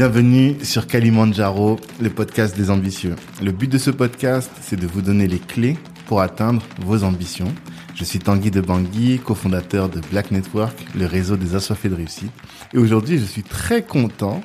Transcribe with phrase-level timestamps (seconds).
[0.00, 3.16] Bienvenue sur Kalimandjaro, le podcast des ambitieux.
[3.42, 5.76] Le but de ce podcast, c'est de vous donner les clés
[6.06, 7.52] pour atteindre vos ambitions.
[7.94, 12.32] Je suis Tanguy de Bangui, cofondateur de Black Network, le réseau des assoiffés de réussite.
[12.72, 14.40] Et aujourd'hui, je suis très content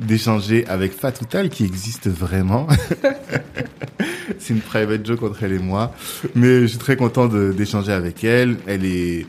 [0.00, 2.66] d'échanger avec Fatoutal qui existe vraiment.
[4.40, 5.94] c'est une private joke entre elle et moi.
[6.34, 8.56] Mais je suis très content d'échanger avec elle.
[8.66, 9.24] Elle est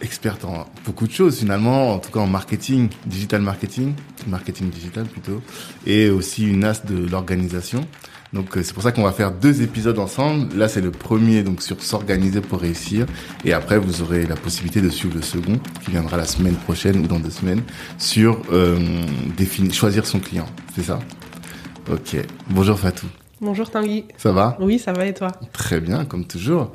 [0.00, 3.94] experte en beaucoup de choses finalement, en tout cas en marketing, digital marketing,
[4.26, 5.42] marketing digital plutôt,
[5.86, 7.86] et aussi une as de l'organisation.
[8.32, 10.54] Donc euh, c'est pour ça qu'on va faire deux épisodes ensemble.
[10.56, 13.06] Là c'est le premier donc sur s'organiser pour réussir,
[13.44, 16.98] et après vous aurez la possibilité de suivre le second qui viendra la semaine prochaine
[17.00, 17.62] ou dans deux semaines
[17.98, 18.78] sur euh,
[19.36, 20.46] définir, choisir son client.
[20.74, 20.98] C'est ça?
[21.90, 22.16] Ok.
[22.50, 23.06] Bonjour Fatou.
[23.40, 24.04] Bonjour Tanguy.
[24.16, 24.56] Ça va?
[24.60, 25.28] Oui, ça va et toi?
[25.52, 26.72] Très bien, comme toujours.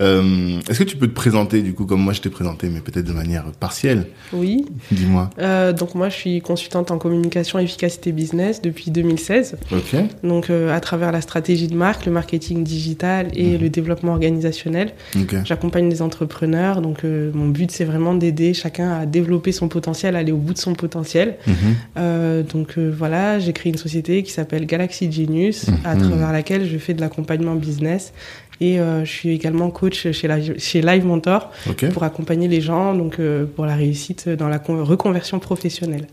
[0.00, 2.80] Euh, Est-ce que tu peux te présenter, du coup, comme moi je t'ai présenté, mais
[2.80, 4.06] peut-être de manière partielle?
[4.32, 4.64] Oui.
[4.90, 5.28] Dis-moi.
[5.38, 9.58] Euh, donc moi, je suis consultante en communication efficacité business depuis 2016.
[9.72, 9.94] Ok.
[10.22, 13.60] Donc euh, à travers la stratégie de marque, le marketing digital et Mhm.
[13.60, 14.92] le développement organisationnel,
[15.44, 16.80] j'accompagne les entrepreneurs.
[16.80, 20.54] Donc mon but, c'est vraiment d'aider chacun à développer son potentiel, à aller au bout
[20.54, 21.36] de son potentiel.
[21.46, 22.42] Mhm.
[22.50, 26.12] Donc voilà, j'ai créé une société qui s'appelle Galaxy Genius, à Mhm.
[26.12, 28.12] travers laquelle je fais de l'accompagnement business.
[28.60, 31.50] Et euh, je suis également coach chez, la, chez Live Mentor
[31.92, 36.06] pour accompagner les gens donc euh, pour la réussite dans la con- reconversion professionnelle.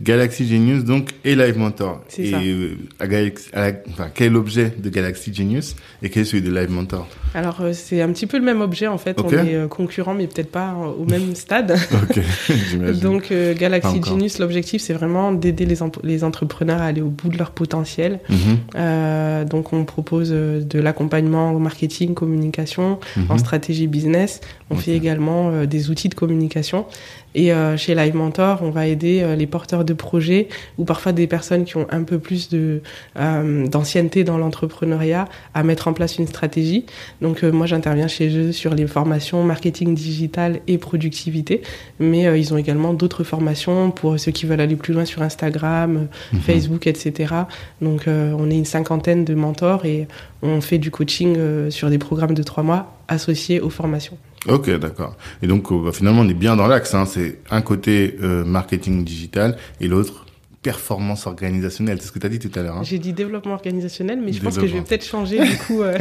[0.00, 2.02] Galaxy Genius, donc, et Live Mentor.
[2.08, 2.38] C'est et ça.
[2.40, 6.24] euh, à Galaxy- à la- enfin, quel est l'objet de Galaxy Genius et quel est
[6.24, 9.18] celui de Live Mentor Alors euh, c'est un petit peu le même objet en fait,
[9.18, 9.26] Ok.
[9.30, 11.76] on est euh, concurrents mais peut-être pas euh, au même stade.
[11.92, 12.20] Ok,
[12.70, 13.00] j'imagine.
[13.02, 14.00] donc euh, Galaxy.
[14.04, 18.20] Genius, l'objectif c'est vraiment d'aider les, les entrepreneurs à aller au bout de leur potentiel.
[18.28, 23.26] Mhm, donc on propose de l'accompagnement en marketing, communication, mhm.
[23.30, 24.40] en stratégie business.
[24.70, 26.86] On fait également des outils de communication.
[27.34, 30.48] Et euh, chez Live Mentor, on va aider euh, les porteurs de projets
[30.78, 32.80] ou parfois des personnes qui ont un peu plus de
[33.18, 36.86] euh, d'ancienneté dans l'entrepreneuriat à mettre en place une stratégie.
[37.20, 41.62] Donc euh, moi j'interviens chez eux sur les formations marketing digital et productivité,
[42.00, 45.22] mais euh, ils ont également d'autres formations pour ceux qui veulent aller plus loin sur
[45.22, 46.40] Instagram, Mhm.
[46.40, 47.34] Facebook, etc.
[47.80, 50.06] Donc euh, on est une cinquantaine de mentors et
[50.42, 54.16] on fait du coaching euh, sur des programmes de trois mois associés aux formations.
[54.48, 55.16] Ok, d'accord.
[55.42, 56.94] Et donc, euh, bah, finalement, on est bien dans l'axe.
[56.94, 57.04] Hein.
[57.06, 60.24] C'est un côté euh, marketing digital et l'autre
[60.72, 61.98] performance organisationnelle.
[62.00, 62.76] C'est ce que tu as dit tout à l'heure.
[62.76, 62.82] Hein.
[62.84, 65.96] J'ai dit développement organisationnel, mais je pense que je vais peut-être changer du coup euh,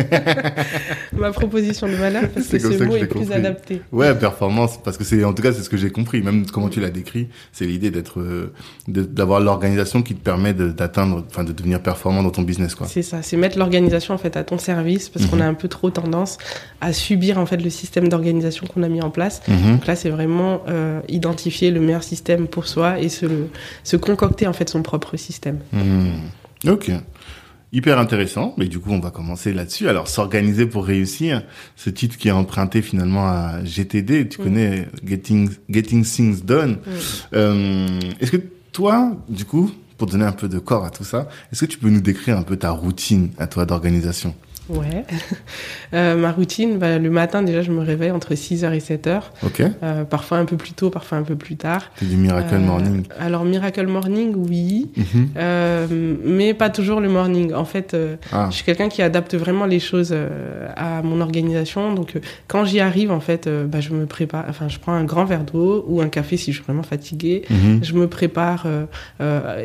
[1.14, 3.82] ma proposition de valeur parce que ce que mot est plus adapté.
[3.92, 6.22] Ouais, performance, parce que c'est en tout cas c'est ce que j'ai compris.
[6.22, 8.52] Même comment tu l'as décrit, c'est l'idée d'être, euh,
[8.88, 12.88] d'avoir l'organisation qui te permet d'atteindre, enfin de devenir performant dans ton business, quoi.
[12.88, 15.42] C'est ça, c'est mettre l'organisation en fait à ton service parce qu'on Mhm.
[15.44, 16.38] a un peu trop tendance
[16.82, 19.42] à subir en fait le système d'organisation qu'on a mis en place.
[19.48, 19.72] Mhm.
[19.74, 23.48] Donc là, c'est vraiment euh, identifier le meilleur système pour soi et se, le-
[23.84, 25.60] se concocter en fait son propre système.
[25.72, 26.70] Mhm.
[26.70, 26.92] Ok.
[27.74, 28.54] Hyper intéressant.
[28.58, 29.90] Mais du coup, on va commencer là-dessus.
[29.90, 31.44] Alors, s'organiser pour réussir.
[31.76, 34.28] Ce titre qui est emprunté finalement à GTD.
[34.30, 34.44] Tu Mhm.
[34.46, 36.78] connais Getting, Getting Things Done.
[37.34, 37.88] Euh,
[38.20, 38.38] est-ce que
[38.72, 41.78] toi, du coup, pour donner un peu de corps à tout ça, est-ce que tu
[41.78, 44.34] peux nous décrire un peu ta routine à toi d'organisation?
[44.70, 45.06] Ouais.
[45.94, 49.22] Euh, ma routine, bah, le matin déjà, je me réveille entre 6h et 7h.
[49.46, 49.62] Ok.
[49.84, 51.92] Euh, parfois un peu plus tôt, parfois un peu plus tard.
[51.96, 53.04] C'est du Miracle Euh, Morning.
[53.20, 54.90] Alors Miracle Morning, oui.
[54.98, 56.18] Mhm.
[56.26, 57.54] Mais pas toujours le morning.
[57.54, 57.96] En fait,
[58.32, 58.48] Ah.
[58.52, 60.14] je suis quelqu'un qui adapte vraiment les choses
[60.76, 61.94] à mon organisation.
[61.94, 62.18] Donc,
[62.48, 64.46] quand j'y arrive, en fait, bah, je me prépare.
[64.50, 67.44] Enfin, je prends un grand verre d'eau ou un café si je suis vraiment fatiguée.
[67.50, 67.80] Mhm.
[67.84, 68.68] Je me prépare.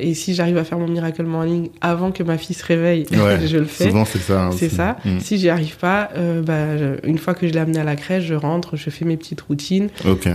[0.01, 3.39] et si j'arrive à faire mon Miracle Morning avant que ma fille se réveille, Ouais,
[3.47, 3.84] je le fais.
[3.91, 4.45] Souvent, c'est ça.
[4.45, 4.77] hein, C'est aussi.
[5.04, 5.20] Mhm.
[5.20, 8.25] Si j'y arrive pas, euh, bah, une fois que je l'ai amené à la crèche,
[8.25, 9.88] je rentre, je fais mes petites routines.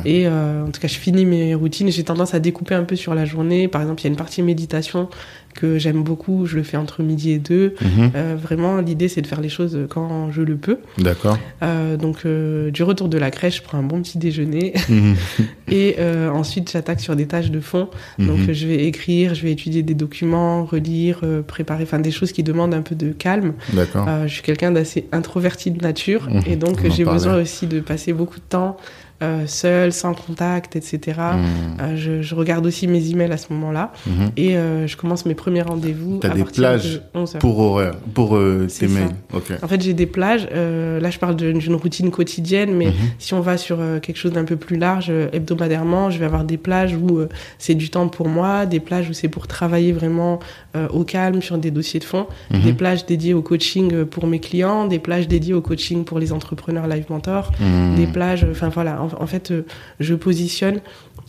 [0.06, 1.92] Et euh, en tout cas, je finis mes routines.
[1.92, 3.68] J'ai tendance à découper un peu sur la journée.
[3.68, 5.10] Par exemple, il y a une partie méditation
[5.58, 6.46] que j'aime beaucoup.
[6.46, 7.76] Je le fais entre midi et deux.
[7.82, 8.12] Mhm.
[8.16, 10.78] Euh, vraiment, l'idée, c'est de faire les choses quand je le peux.
[10.98, 11.38] D'accord.
[11.64, 14.74] Euh, donc, euh, du retour de la crèche, je prends un bon petit déjeuner.
[14.88, 15.16] Mhm.
[15.72, 15.96] et
[16.34, 17.90] ensuite, j'attaque sur des tâches de fond.
[18.20, 18.54] Donc, Mhm.
[18.54, 22.74] je vais écrire, je vais étudier des documents, relire, préparer, enfin, des choses qui demandent
[22.74, 23.54] un peu de calme.
[23.74, 24.08] D'accord.
[24.26, 28.38] Je suis quelqu'un d'assez introverti de nature et donc j'ai besoin aussi de passer beaucoup
[28.38, 28.78] de temps
[29.24, 31.00] euh, seul, sans contact, etc.
[31.34, 31.48] Mhm.
[31.82, 34.30] Euh, je, je regarde aussi mes emails à ce moment-là Mhm.
[34.38, 37.40] et euh, je commence mes premiers rendez-vous T'as à des plages de 11 heures.
[37.40, 38.38] Pour horaire, pour
[38.80, 39.10] tes mails.
[39.64, 40.48] En fait, j'ai des plages.
[40.52, 42.94] là, je parle d'une routine quotidienne, mais Mhm.
[43.20, 46.58] si on va sur quelque chose d'un peu plus large, hebdomadairement, je vais avoir des
[46.58, 47.22] plages où
[47.58, 50.40] c'est du temps pour moi, des plages où c'est pour travailler vraiment
[50.94, 54.86] au calme sur des dossiers de fond, des plages dédiées au coaching pour mes clients,
[54.86, 57.52] des plages dédiées au coaching pour les entrepreneurs Live Mentor,
[57.96, 58.46] des plages.
[58.52, 59.54] Enfin voilà, en en, fait,
[60.00, 60.80] je positionne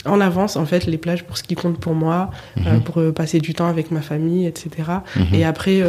[0.04, 2.82] en avance en fait les plages pour ce qui compte pour moi, mhm.
[2.82, 4.70] pour passer du temps avec ma famille, etc.
[5.16, 5.34] Mhm.
[5.34, 5.82] Et après,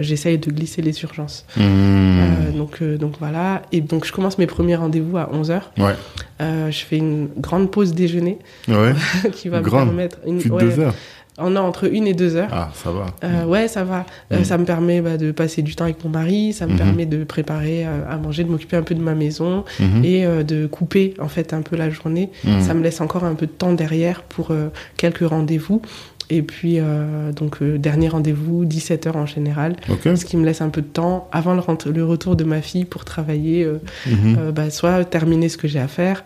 [0.00, 1.46] j'essaye de glisser les urgences.
[1.56, 2.56] Mhm.
[2.56, 3.62] donc, donc voilà.
[3.70, 5.60] Et donc, je commence mes premiers rendez-vous à 11h.
[5.78, 5.94] Ouais.
[6.40, 8.38] je fais une grande pause déjeuner
[8.68, 8.94] ouais.
[9.32, 10.18] qui va me permettre...
[10.26, 10.94] Une, deux heures
[11.38, 12.50] on a entre une et deux heures.
[12.52, 13.06] Ah, ça va.
[13.24, 14.04] Euh, ouais, ça va.
[14.32, 14.44] Euh, mm.
[14.44, 16.76] ça me permet bah, de passer du temps avec mon mari, ça me mm-hmm.
[16.76, 20.04] permet de préparer euh, à manger, de m'occuper un peu de ma maison mm-hmm.
[20.04, 22.30] et de couper en fait un peu la journée.
[22.44, 22.60] Mm.
[22.60, 24.52] Ça me laisse encore un peu de temps derrière pour
[24.96, 25.80] quelques rendez-vous.
[26.34, 29.76] Et puis, euh, donc, euh, dernier rendez-vous, 17h en général.
[30.02, 31.60] Ce qui me laisse un peu de temps avant le,
[31.92, 33.76] le retour de ma fille pour travailler, euh,
[34.06, 34.50] mhm.
[34.50, 36.24] bah, soit terminer ce que j'ai à faire,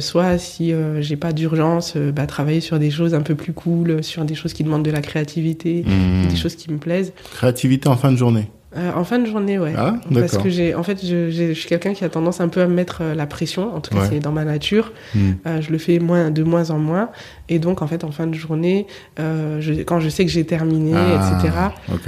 [0.00, 4.24] soit si j'ai pas d'urgence, bah, travailler sur des choses un peu plus cool, sur
[4.24, 6.28] des choses qui demandent de la créativité, mhm.
[6.28, 7.12] des choses qui me plaisent.
[7.34, 9.72] Créativité en fin de journée euh, en fin de journée, ouais.
[9.76, 12.60] Ah, Parce que j'ai, en fait, je, je suis quelqu'un qui a tendance un peu
[12.60, 13.74] à me mettre euh, la pression.
[13.74, 14.92] En tout cas, c'est dans ma nature.
[15.14, 15.32] Hmm.
[15.46, 17.10] Euh, je le fais moins, de moins en moins.
[17.48, 18.86] Et donc, en fait, en fin de journée,
[19.18, 21.54] euh, je, quand je sais que j'ai terminé, ah, etc.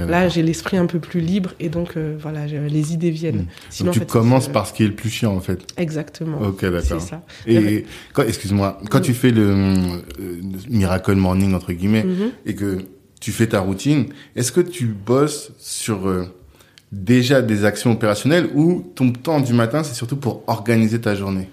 [0.07, 3.43] là, j'ai l'esprit un peu plus libre et donc, voilà, les idées viennent.
[3.43, 3.71] Hmm.
[3.71, 5.61] Sinon, tu commences par ce qui est le plus chiant, en fait.
[5.77, 6.41] Exactement.
[6.41, 6.83] Ok, d'accord.
[6.83, 7.23] C'est ça.
[7.47, 7.85] Et
[8.27, 9.75] excuse-moi, quand tu fais le,
[10.69, 12.31] miracle morning entre guillemets mm-hmm.
[12.47, 12.79] et que
[13.21, 14.07] tu fais ta routine,
[14.37, 16.09] est-ce que tu bosses sur
[16.93, 21.49] déjà des actions opérationnelles ou ton temps du matin, c'est surtout pour organiser ta journée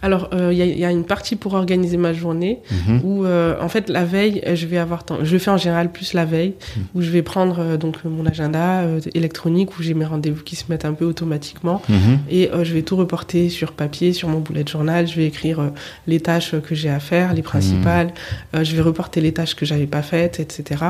[0.00, 3.00] alors, il euh, y, y, a une partie pour organiser ma journée mhm.
[3.02, 5.18] où, euh, en fait, la veille, je vais avoir temps.
[5.22, 6.82] Je fais en général plus la veille mhm.
[6.94, 8.84] où je vais prendre euh, donc mon agenda
[9.14, 12.18] électronique où j'ai mes rendez-vous qui se mettent un peu automatiquement mhm.
[12.30, 15.06] et je vais tout reporter sur papier, sur mon bullet journal.
[15.08, 15.72] Je vais écrire
[16.06, 18.12] les tâches que j'ai à faire, les principales.
[18.54, 20.84] je vais reporter les tâches que j'avais pas faites, etc.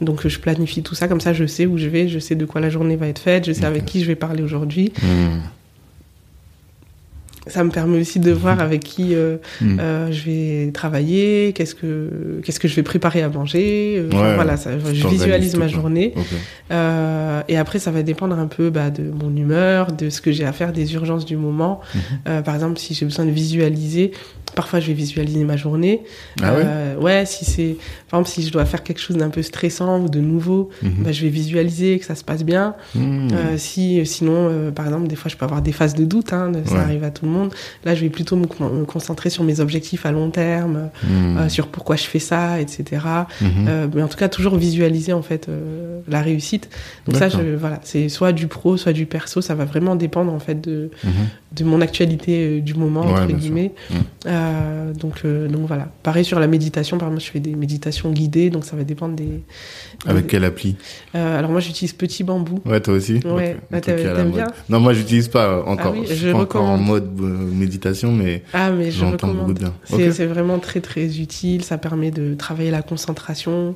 [0.00, 1.32] Donc, je planifie tout ça comme ça.
[1.32, 3.52] Je sais où je vais, je sais de quoi la journée va être faite, je
[3.52, 4.92] sais avec qui je vais parler aujourd'hui
[7.46, 9.78] ça me permet aussi de voir avec qui euh, hmm.
[9.80, 13.96] euh, je vais travailler, qu'est-ce que qu'est-ce que je vais préparer à manger.
[13.98, 16.14] Euh, voilà, ça, je visualise ma journée.
[17.48, 20.44] Et après, ça va dépendre un peu bah, de mon humeur, de ce que j'ai
[20.44, 21.80] à faire, des urgences du moment.
[21.94, 22.00] Mhm.
[22.28, 24.12] Euh, par exemple, si j'ai besoin de visualiser,
[24.54, 26.02] parfois je vais visualiser ma journée.
[26.42, 27.76] Ah ouais, ouais si c'est
[28.10, 31.04] par exemple si je dois faire quelque chose d'un peu stressant ou de nouveau, mhm.
[31.04, 32.74] bah, je vais visualiser que ça se passe bien.
[32.96, 36.52] Euh, si sinon, par exemple, des fois je peux avoir des phases de doute, hein,
[36.64, 37.35] ça arrive à tout le monde.
[37.84, 41.48] Là, je vais plutôt me, concentrer sur mes objectifs à long terme, mhm.
[41.48, 43.02] sur pourquoi je fais ça, etc.
[43.94, 45.48] mais en tout cas, toujours visualiser en fait
[46.08, 46.68] la réussite.
[47.06, 49.40] Donc ça, je, voilà, c'est soit du pro, soit du perso.
[49.40, 50.90] Ça va vraiment dépendre en fait de
[51.52, 53.72] de mon actualité du moment entre guillemets.
[54.26, 55.88] Euh, donc, euh, donc voilà.
[56.02, 59.14] Pareil sur la méditation, par exemple, je fais des méditations guidées, donc ça va dépendre
[59.14, 59.42] des.
[60.06, 60.76] Avec quelle appli
[61.14, 62.60] euh, Alors moi, j'utilise Petit Bambou.
[62.64, 63.20] Ouais, toi aussi.
[63.24, 63.56] Ouais.
[63.72, 65.94] Ah, t'aimes bien Non, moi, j'utilise pas encore.
[65.96, 68.42] Ah je, suis pas encore en mode méditation, mais.
[68.52, 69.58] Ah, mais je recommande.
[69.58, 69.72] Bien.
[69.84, 71.64] C'est vraiment très très utile.
[71.64, 73.74] Ça permet de travailler la concentration.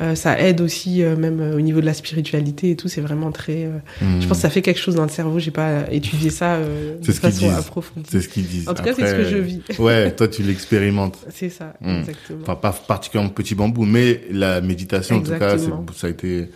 [0.00, 0.16] Mhm.
[0.16, 2.88] ça aide aussi, même au niveau de la spiritualité et tout.
[2.88, 3.68] C'est vraiment très.
[4.00, 5.38] Je pense que ça fait quelque chose dans le cerveau.
[5.38, 8.08] J'ai pas étudié ça de façon approfondie.
[8.10, 8.68] C'est ce qu'ils disent.
[8.68, 9.60] En tout cas, c'est ce que je vis.
[9.78, 11.18] Ouais, toi, tu l'expérimentes.
[11.34, 12.00] C'est ça, hmm.
[12.00, 12.40] exactement.
[12.42, 16.48] Enfin, pas particulièrement petit bambou, mais la méditation, en tout cas, ça a été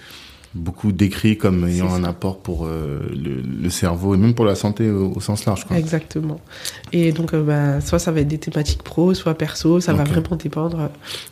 [0.54, 4.88] beaucoup décrit comme ayant un apport pour euh, le, cerveau et même pour la santé
[4.88, 5.64] au, sens large.
[5.64, 5.76] Quoi.
[5.76, 6.40] Exactement.
[6.92, 10.04] Et donc, euh, bah, soit ça va être des thématiques pro, soit perso, ça va
[10.04, 10.90] vraiment dépendre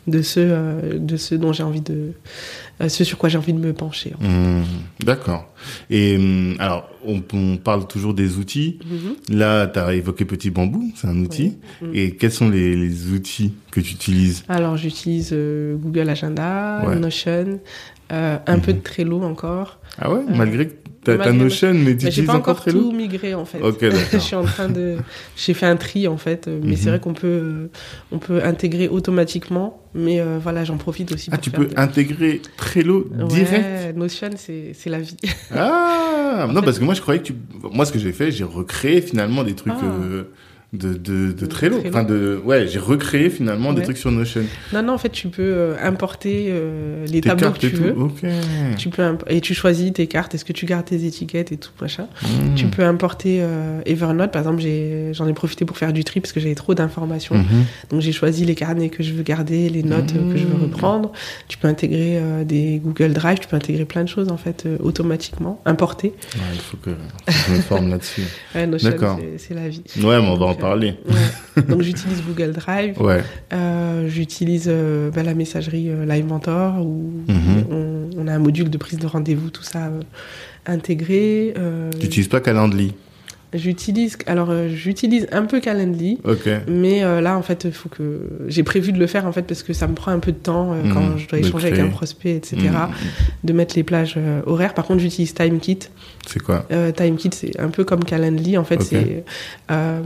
[0.09, 2.13] de ce, euh, de ce dont j'ai envie de,
[2.89, 4.13] ce sur quoi j'ai envie de me pencher.
[4.21, 4.63] Hmm.
[5.05, 5.49] D'accord.
[5.89, 8.81] Et hum, alors, on, on, parle toujours des outils.
[8.85, 9.37] Mm-hmm.
[9.37, 11.59] Là, tu as évoqué Petit Bambou, c'est un outil.
[11.95, 14.45] Et quels sont les, les, outils que tu utilises?
[14.49, 17.61] Alors, j'utilise Google Agenda, Notion,
[18.13, 18.81] euh, un peu de.
[18.81, 19.79] Trello encore.
[19.99, 23.45] Ah ouais, malgré que t'as ta Notion, mais tu J'ai pas encore tout migré en
[23.45, 23.61] fait.
[23.61, 24.97] Ok, je suis en train de,
[25.37, 26.91] j'ai fait un tri en fait, mais c'est mhm.
[26.91, 27.71] vrai qu'on peut,
[28.11, 31.31] on peut intégrer automatiquement, mais euh, voilà, j'en profite aussi.
[31.33, 33.65] Ah, tu peux intégrer Trello direct.
[33.65, 35.17] Ouais, Notion, c'est, c'est la vie.
[35.55, 37.35] Ah, non, parce que moi je croyais que tu,
[37.73, 39.73] moi ce que j'ai fait, j'ai recréé finalement des trucs.
[39.77, 40.25] Ah.
[40.73, 41.83] De, de, de Trello.
[41.87, 44.41] Enfin, de, ouais, j'ai recréé finalement des trucs sur Notion.
[44.73, 47.95] Non, non, en fait, tu peux euh, importer euh, les tableaux que tu veux.
[48.79, 50.35] Tu peux et tu choisis tes cartes.
[50.35, 52.07] Est-ce que tu gardes tes étiquettes et tout machin.
[52.23, 52.55] Hmm.
[52.55, 54.33] Tu peux importer euh, Evernote.
[54.33, 54.63] Par exemple,
[55.13, 57.35] j'en ai, profité pour faire du tri parce que j'avais trop d'informations.
[57.35, 57.65] Mhm.
[57.91, 60.63] Donc j'ai choisi les carnets que je veux garder, les notes que je veux hmm.
[60.63, 61.13] reprendre.
[61.49, 63.41] Tu peux intégrer des Google Drive.
[63.41, 66.15] Tu peux intégrer plein de choses en fait automatiquement, importer.
[66.35, 66.91] Ouais, il faut que
[67.29, 68.23] je me forme là-dessus.
[68.55, 69.83] ouais, Notion, c'est la vie.
[69.99, 70.95] Ouais, mais on va en parler.
[71.69, 73.01] Donc j'utilise Google Drive.
[73.01, 73.23] Ouais.
[73.53, 78.09] Euh, j'utilise euh, bah, la messagerie euh, Live Mentor où mhm.
[78.17, 79.91] on, a un module de prise de rendez-vous, tout ça
[80.65, 81.53] intégré.
[81.93, 82.95] Tu n'utilises pas Calendly?
[83.55, 86.49] J'utilise alors euh, j'utilise un peu Calendly, Ok.
[86.69, 89.63] mais euh, là en fait faut que j'ai prévu de le faire en fait parce
[89.63, 91.89] que ça me prend un peu de temps euh, quand je dois échanger avec un
[91.89, 92.57] prospect, etc.
[92.57, 92.89] Mhm.
[93.45, 94.73] De mettre les plages euh, horaires.
[94.73, 95.81] Par contre j'utilise TimeKit.
[96.27, 96.65] C'est quoi?
[96.73, 99.25] Euh, TimeKit c'est un peu comme Calendly en fait c'est
[99.71, 100.01] euh,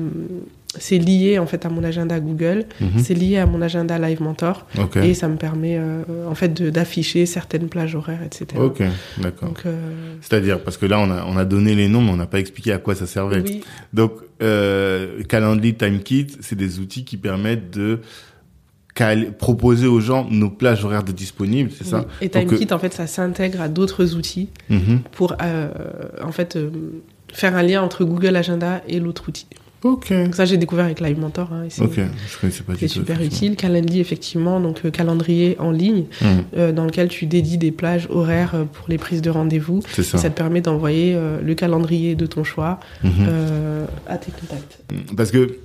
[0.78, 2.99] c'est lié en fait à mon agenda Google, Mhm.
[2.99, 4.66] c'est lié à mon agenda Live Mentor
[5.02, 8.47] et ça me permet euh, en fait d'afficher certaines plages horaires, etc.
[8.61, 8.83] Ok,
[9.18, 9.54] d'accord.
[9.66, 12.26] Euh, C'est-à-dire, parce que là, on a, on a donné les noms, mais on n'a
[12.26, 13.42] pas expliqué à quoi ça servait.
[13.42, 18.00] oui, Donc, euh, Calendly, TimeKit, c'est des outils qui permettent de
[19.38, 22.06] proposer aux gens nos plages horaires de disponibles, c'est ça?
[22.23, 25.00] Et TimeKit en fait ça s'intègre à d'autres outils Mhm.
[25.12, 25.68] pour euh,
[26.23, 26.71] en fait euh,
[27.33, 29.47] faire un lien entre Google Agenda et l'autre outil.
[29.83, 30.11] Ok.
[30.12, 31.52] Donc ça j'ai découvert avec Live Mentor.
[31.52, 33.56] Hein, c'est Ok, je connaissais pas du c'est super utile.
[33.56, 36.45] Calendly effectivement, donc euh, calendrier en ligne Mhm.
[36.56, 39.83] euh, dans lequel tu dédies des plages horaires euh, pour les prises de rendez-vous.
[39.88, 40.18] C'est ça.
[40.18, 44.80] Ça te permet d'envoyer le calendrier de ton choix euh, à tes contacts.
[45.16, 45.56] Parce que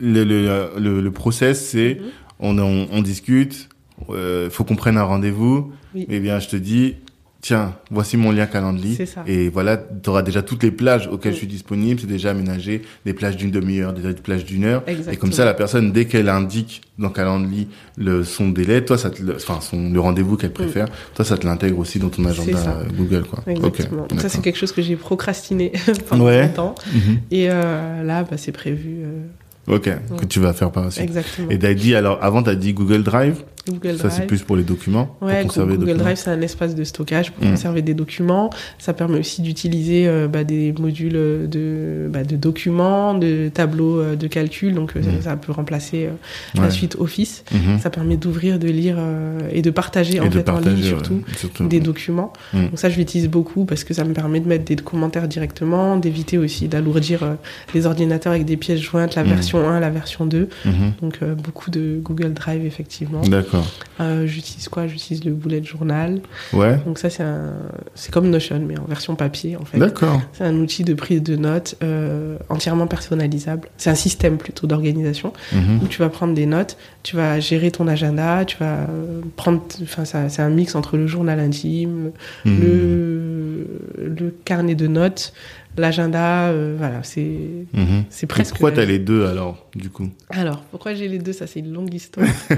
[0.00, 2.00] le, le, le, le process, c'est
[2.40, 3.68] on, on, on discute,
[4.10, 5.72] euh, faut qu'on prenne un rendez-vous.
[5.94, 6.06] Oui.
[6.10, 6.96] Eh bien, je te dis,
[7.44, 8.94] tiens, voici mon lien Calendly.
[8.94, 9.22] C'est ça.
[9.26, 11.36] Et voilà, tu auras déjà toutes les plages auxquelles Oui.
[11.36, 12.00] je suis disponible.
[12.00, 14.82] C'est déjà aménagé, des plages d'une demi-heure, des plages d'une heure.
[14.86, 15.20] Et Exactement.
[15.20, 19.22] comme ça, la personne, dès qu'elle indique dans Calendly le, son délai, toi, ça te,
[19.22, 22.78] le- enfin, son, le rendez-vous qu'elle préfère, toi, ça te l'intègre aussi dans ton agenda
[22.96, 23.40] Google, quoi.
[23.46, 24.06] Exactement.
[24.06, 25.72] Donc ça c'est quelque chose que j'ai procrastiné
[26.08, 26.42] pendant Ouais.
[26.46, 26.74] longtemps.
[26.94, 27.18] Mhm.
[27.30, 29.00] Et euh, là bah, c'est prévu.
[29.04, 29.20] euh,
[29.66, 29.88] Ok,
[30.20, 31.04] que tu vas faire par la suite.
[31.04, 31.48] exactement.
[31.50, 33.42] Et t'as dit, alors, avant, t'as dit Google Drive?
[33.68, 35.16] Google Ça, c'est plus pour les documents.
[35.22, 35.98] Ouais, pour Google documents.
[35.98, 37.50] Drive, c'est un espace de stockage pour Mm.
[37.50, 38.50] conserver des documents.
[38.78, 41.12] Ça permet aussi d'utiliser euh, bah, des modules
[41.48, 44.74] de, bah, de documents, de tableaux euh, de calcul.
[44.74, 45.22] Donc, euh, Mm.
[45.22, 46.10] ça peut remplacer euh,
[46.58, 46.64] Ouais.
[46.66, 47.44] la suite Office.
[47.52, 47.78] Mhm.
[47.78, 50.82] Ça permet d'ouvrir, de lire euh, et de partager Et en de fait en ligne
[50.82, 51.66] surtout ouais, surtout.
[51.66, 52.32] des documents.
[52.52, 52.66] Mm.
[52.66, 55.96] Donc ça, je l'utilise beaucoup parce que ça me permet de mettre des commentaires directement,
[55.96, 57.34] d'éviter aussi d'alourdir euh,
[57.74, 60.48] les ordinateurs avec des pièces jointes, la version 1, la version 2.
[60.64, 60.72] Mhm.
[61.00, 63.20] Donc euh, beaucoup de Google Drive effectivement.
[63.22, 63.53] D'accord.
[64.00, 64.86] Euh, j'utilise quoi?
[64.86, 66.20] J'utilise le bullet journal.
[66.52, 66.78] Ouais.
[66.86, 67.52] Donc ça c'est un,
[67.94, 69.78] c'est comme Notion mais en version papier en fait.
[69.78, 70.20] D'accord.
[70.32, 73.68] C'est un outil de prise de notes euh, entièrement personnalisable.
[73.76, 75.80] C'est un système plutôt d'organisation Mhm.
[75.82, 79.62] où tu vas prendre des notes, tu vas gérer ton agenda, tu vas euh, prendre,
[79.82, 82.10] enfin ça, c'est un mix entre le journal intime,
[82.44, 82.60] Mhm.
[82.60, 83.66] le,
[83.98, 85.32] le carnet de notes,
[85.76, 87.38] l'agenda, euh, voilà, c'est
[87.74, 88.04] Mhm.
[88.10, 88.50] c'est Et presque.
[88.52, 90.08] Pourquoi t'as les deux alors, du coup?
[90.30, 91.32] Alors, pourquoi j'ai les deux?
[91.32, 92.26] Ça, c'est une longue histoire.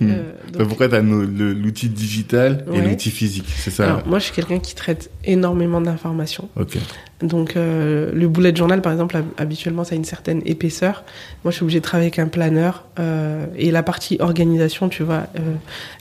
[0.00, 0.10] Hmm.
[0.10, 3.46] Euh, donc- Bah, Pourquoi t'as nos- le- l'outil digital et l'outil physique?
[3.56, 6.48] C'est ça alors, moi, je suis quelqu'un qui traite énormément d'informations.
[6.56, 6.78] Ok.
[7.20, 11.04] Donc, euh, le bullet journal, par exemple, hab- habituellement, ça a une certaine épaisseur.
[11.44, 12.84] Moi, je suis obligée de travailler avec un planeur.
[13.56, 15.26] et la partie organisation, tu vois,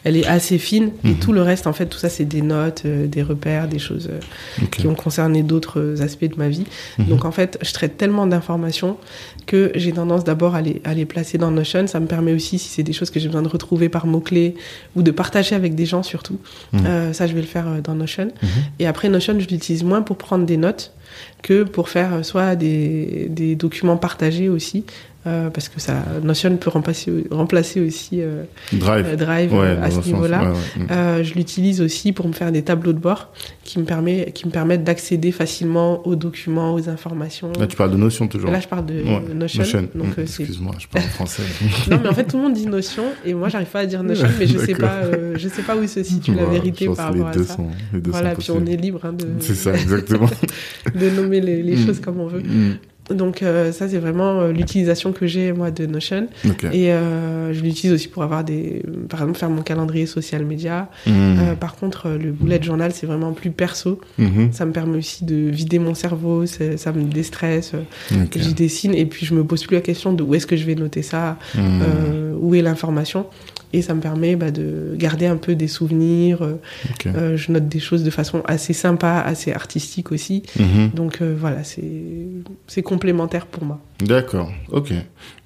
[0.04, 0.92] elle est assez fine.
[1.04, 1.16] Et Mhm.
[1.20, 4.10] tout le reste, en fait, tout ça, c'est des notes, des repères, des choses
[4.72, 6.66] qui ont concerné d'autres aspects de ma vie.
[6.98, 7.06] Mhm.
[7.08, 8.98] Donc en fait, je traite tellement d'informations
[9.46, 11.88] que j'ai tendance d'abord à les, à les placer dans Notion.
[11.88, 14.56] Ça me permet aussi, si c'est des choses que j'ai besoin de retrouver par mots-clés
[14.96, 16.38] ou de partager avec des gens surtout,
[16.74, 16.86] Mhm.
[16.86, 18.30] euh, ça je vais le faire euh, dans Notion.
[18.42, 18.50] Mhm.
[18.80, 20.94] Et après Notion, je l'utilise moins pour prendre des notes
[21.41, 24.84] que pour faire euh, soit des, des documents partagés aussi.
[25.27, 29.06] euh, parce que ça, Notion peut remplacer, remplacer aussi euh, Drive.
[29.08, 30.41] euh, Drive ouais, à ce niveau-là.
[30.41, 30.86] Ouais, ouais.
[30.89, 33.32] Euh, je l'utilise aussi pour me faire des tableaux de bord
[33.63, 37.51] qui me, permet, qui me permettent d'accéder facilement aux documents, aux informations.
[37.60, 38.50] Là, tu parles de notion toujours.
[38.50, 39.03] Là, je parle de
[39.36, 39.60] Notion.
[39.62, 39.88] Notion.
[39.94, 40.24] Donc, c'est...
[40.24, 41.44] Excuse-moi, je parle français.
[41.91, 44.01] Non, mais en fait, tout le monde dit Notion et moi, j'arrive pas à dire
[44.01, 45.01] Notion, mais je sais pas,
[45.36, 47.56] je sais pas où se situe la vérité par rapport à ça.
[47.58, 47.68] sont,
[48.08, 50.25] Voilà, puis on est libre hein, de, C'est ça, exactement.
[51.01, 51.86] de nommer les, les Mm.
[51.86, 52.41] choses comme on veut.
[52.41, 52.77] Mhm.
[53.10, 56.27] Donc, euh, ça, c'est vraiment euh, l'utilisation que j'ai, moi, de Notion.
[56.72, 58.84] Et euh, je l'utilise aussi pour avoir des.
[59.10, 60.88] Par exemple, faire mon calendrier social média.
[61.08, 64.00] Euh, par contre, le bullet journal, c'est vraiment plus perso.
[64.17, 64.53] Mhm.
[64.53, 67.74] Ça me permet aussi de vider mon cerveau, ça me déstresse.
[68.13, 68.38] Ok.
[68.38, 70.63] J'y dessine et puis je me pose plus la question de où est-ce que je
[70.65, 71.38] vais noter ça,
[72.39, 73.25] où est l'information.
[73.74, 76.42] Et ça me permet bah, de garder un peu des souvenirs.
[76.42, 76.56] euh,
[77.06, 80.44] euh, je note des choses de façon assez sympa, assez artistique aussi.
[80.60, 80.90] Mhm.
[80.94, 81.82] Donc euh, voilà, c'est
[82.68, 83.80] c'est complémentaire pour moi.
[84.00, 84.92] D'accord, ok.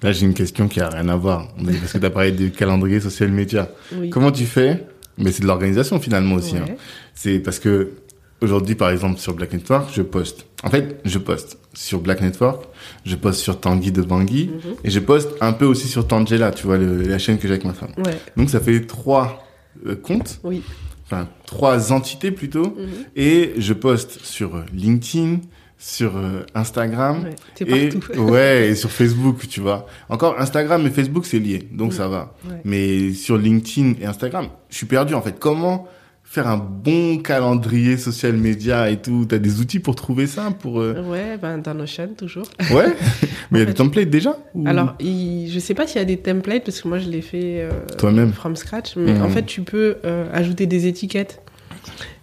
[0.02, 1.48] Là, j'ai une question qui a rien à voir.
[1.64, 3.70] Parce que tu as parlé du calendrier social média.
[3.94, 4.10] Oui.
[4.10, 4.84] Comment tu fais?
[5.18, 6.54] Mais c'est de l'organisation finalement aussi.
[6.54, 6.60] Ouais.
[6.60, 6.74] hein.
[7.14, 7.92] C'est parce que
[8.40, 10.46] aujourd'hui, par exemple, sur Black Network, je poste.
[10.66, 12.64] En fait, je poste sur Black Network,
[13.04, 14.74] je poste sur Tanguy de Bangui, Mhm.
[14.82, 17.54] et je poste un peu aussi sur Tangela, tu vois, le- la chaîne que j'ai
[17.54, 17.92] avec ma femme.
[18.04, 19.46] Ouais, Donc ça fait trois
[19.86, 20.62] euh, comptes, oui.
[21.04, 22.88] enfin trois entités plutôt, Mhm.
[23.14, 25.38] et je poste sur euh, LinkedIn,
[25.78, 27.26] sur euh, Instagram,
[27.60, 29.86] Ouais, et, ouais, et sur Facebook, tu vois.
[30.08, 31.96] Encore Instagram et Facebook, c'est lié, donc Mm.
[31.96, 32.34] ça va.
[32.48, 32.56] Ouais.
[32.64, 35.38] Mais sur LinkedIn et Instagram, je suis perdu en fait.
[35.38, 35.86] Comment
[36.28, 39.24] faire un bon calendrier social media et tout.
[39.28, 42.46] T'as des outils pour trouver ça pour euh, Ouais, ben dans Notion toujours.
[42.72, 42.94] Ouais,
[43.50, 44.66] mais il y a des templates déjà ou...
[44.66, 45.48] Alors, il...
[45.50, 47.70] je sais pas s'il y a des templates parce que moi je l'ai fait euh,
[47.96, 48.32] Toi-même.
[48.32, 51.40] from scratch, mais en fait tu peux euh, ajouter des étiquettes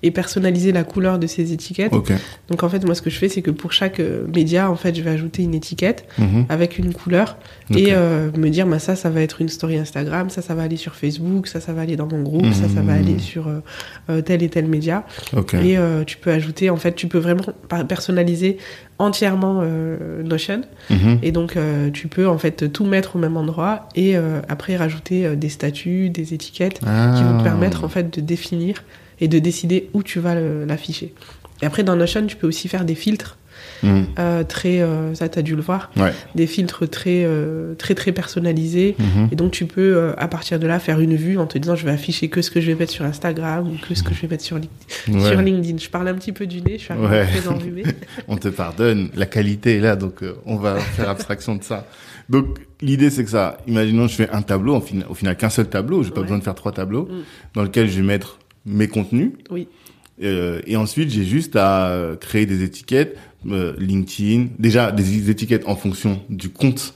[0.01, 1.91] et personnaliser la couleur de ces étiquettes.
[2.49, 4.75] Donc en fait moi ce que je fais c'est que pour chaque euh, média en
[4.75, 6.45] fait je vais ajouter une étiquette Mhm.
[6.49, 7.37] avec une couleur
[7.75, 10.63] et euh, me dire bah ça ça va être une story Instagram, ça ça va
[10.63, 13.03] aller sur Facebook, ça ça va aller dans mon groupe, ça ça va Mhm.
[13.03, 13.47] aller sur
[14.09, 15.05] euh, tel et tel média.
[15.53, 17.43] Et tu peux ajouter, en fait, tu peux vraiment
[17.87, 18.57] personnaliser
[18.99, 19.63] entièrement
[20.23, 20.61] Notion.
[20.89, 21.19] Mhm.
[21.23, 21.57] Et donc,
[21.93, 24.15] tu peux en fait tout mettre au même endroit et
[24.47, 27.37] après rajouter des statuts, des étiquettes qui vont Ah.
[27.39, 28.83] te permettre en fait de définir
[29.23, 31.13] et de décider où tu vas l'afficher.
[31.61, 33.37] Et après, dans Notion, tu peux aussi faire des filtres
[33.81, 34.05] Mhm.
[34.19, 36.11] euh, très, euh, ça, tu as dû le voir, Ouais.
[36.35, 38.95] des filtres très, euh, très, très personnalisés.
[38.99, 39.29] Mhm.
[39.31, 41.85] Et donc, tu peux, à partir de là, faire une vue en te disant, je
[41.85, 44.21] vais afficher que ce que je vais mettre sur Instagram ou que ce que je
[44.21, 44.67] vais mettre sur, Lin-
[45.09, 45.29] Ouais.
[45.29, 45.77] sur LinkedIn.
[45.77, 47.25] Je parle un petit peu du nez, je suis Ouais.
[47.25, 47.83] très enrhumée.
[48.27, 51.85] On te pardonne, la qualité est là, donc on va faire abstraction de ça.
[52.29, 52.45] Donc
[52.81, 55.67] l'idée c'est que ça, imaginons je fais un tableau, au final, au final qu'un seul
[55.67, 57.15] tableau, j'ai pas besoin de faire trois tableaux, Mm.
[57.55, 59.67] dans lequel je vais mettre mes contenus, Oui,
[60.23, 63.17] euh, et ensuite j'ai juste à euh, créer des étiquettes,
[63.47, 66.93] euh, LinkedIn, déjà des étiquettes en fonction du compte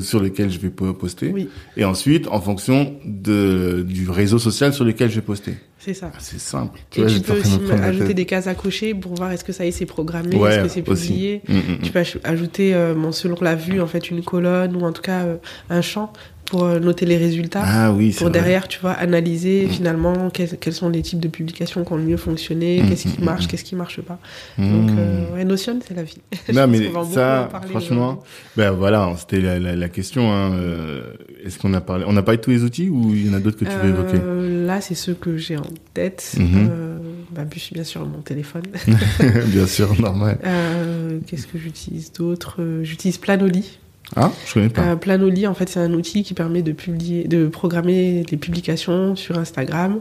[0.00, 4.72] sur lequel je vais po- poster, oui, et ensuite en fonction de, du réseau social
[4.72, 5.54] sur lequel je vais poster.
[5.78, 6.10] c'est ça.
[6.14, 6.78] Ah, c'est simple.
[6.94, 9.42] Et vois, tu j'étais en peux aussi ajouter des cases à cocher pour voir est-ce
[9.42, 11.40] que ça y est, c'est programmé, Ouais, est-ce que c'est publié.
[11.48, 14.76] Mm, mm, Tu peux aj- ajouter, euh, bon, selon la vue, en fait, une colonne
[14.76, 15.26] ou en tout cas
[15.70, 16.12] un champ
[16.46, 17.62] pour euh, noter les résultats.
[17.64, 18.32] Ah oui, pour vrai.
[18.32, 22.02] derrière, tu vois, analyser finalement quels, quels sont les types de publications qui ont le
[22.04, 23.48] mieux fonctionné, Mm, qu'est-ce qui mm, marche, mm.
[23.48, 24.18] qu'est-ce qui marche pas.
[24.58, 24.96] Donc, Mm.
[24.98, 26.18] euh, ouais, Notion, c'est la vie.
[26.48, 28.24] Je Non, mais ça, franchement, aujourd'hui.
[28.56, 30.32] ben voilà, c'était la, la, la question.
[30.32, 31.02] Hein, euh,
[31.44, 33.34] Est-ce qu'on a parlé, on a parlé de tous les outils ou il y en
[33.34, 34.18] a d'autres que tu veux évoquer?
[34.22, 36.34] Euh, Là, c'est ceux que j'ai en tête.
[36.38, 36.68] Mhm.
[36.70, 36.96] Euh,
[37.32, 38.62] bah, puis, bien sûr, mon téléphone.
[39.48, 40.38] Bien sûr, normal.
[40.44, 42.56] Euh, Qu'est-ce que j'utilise d'autre?
[42.60, 43.78] Euh, J'utilise Planoly.
[44.16, 44.82] Ah, je connais pas.
[44.82, 49.16] Euh, Planoly, en fait, c'est un outil qui permet de publier, de programmer des publications
[49.16, 50.00] sur Instagram,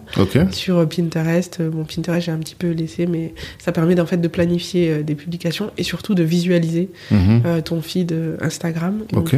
[0.51, 1.57] sur euh, Pinterest.
[1.59, 5.03] Euh, Bon, Pinterest, j'ai un petit peu laissé, mais ça permet en fait de planifier
[5.03, 7.61] des publications et surtout de visualiser Mhm.
[7.63, 8.99] ton feed Instagram.
[9.11, 9.31] Donc,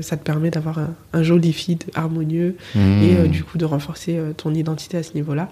[0.00, 3.02] ça te permet d'avoir un, un joli feed harmonieux Mhm.
[3.02, 5.48] et euh, du coup de renforcer ton identité à ce niveau-là.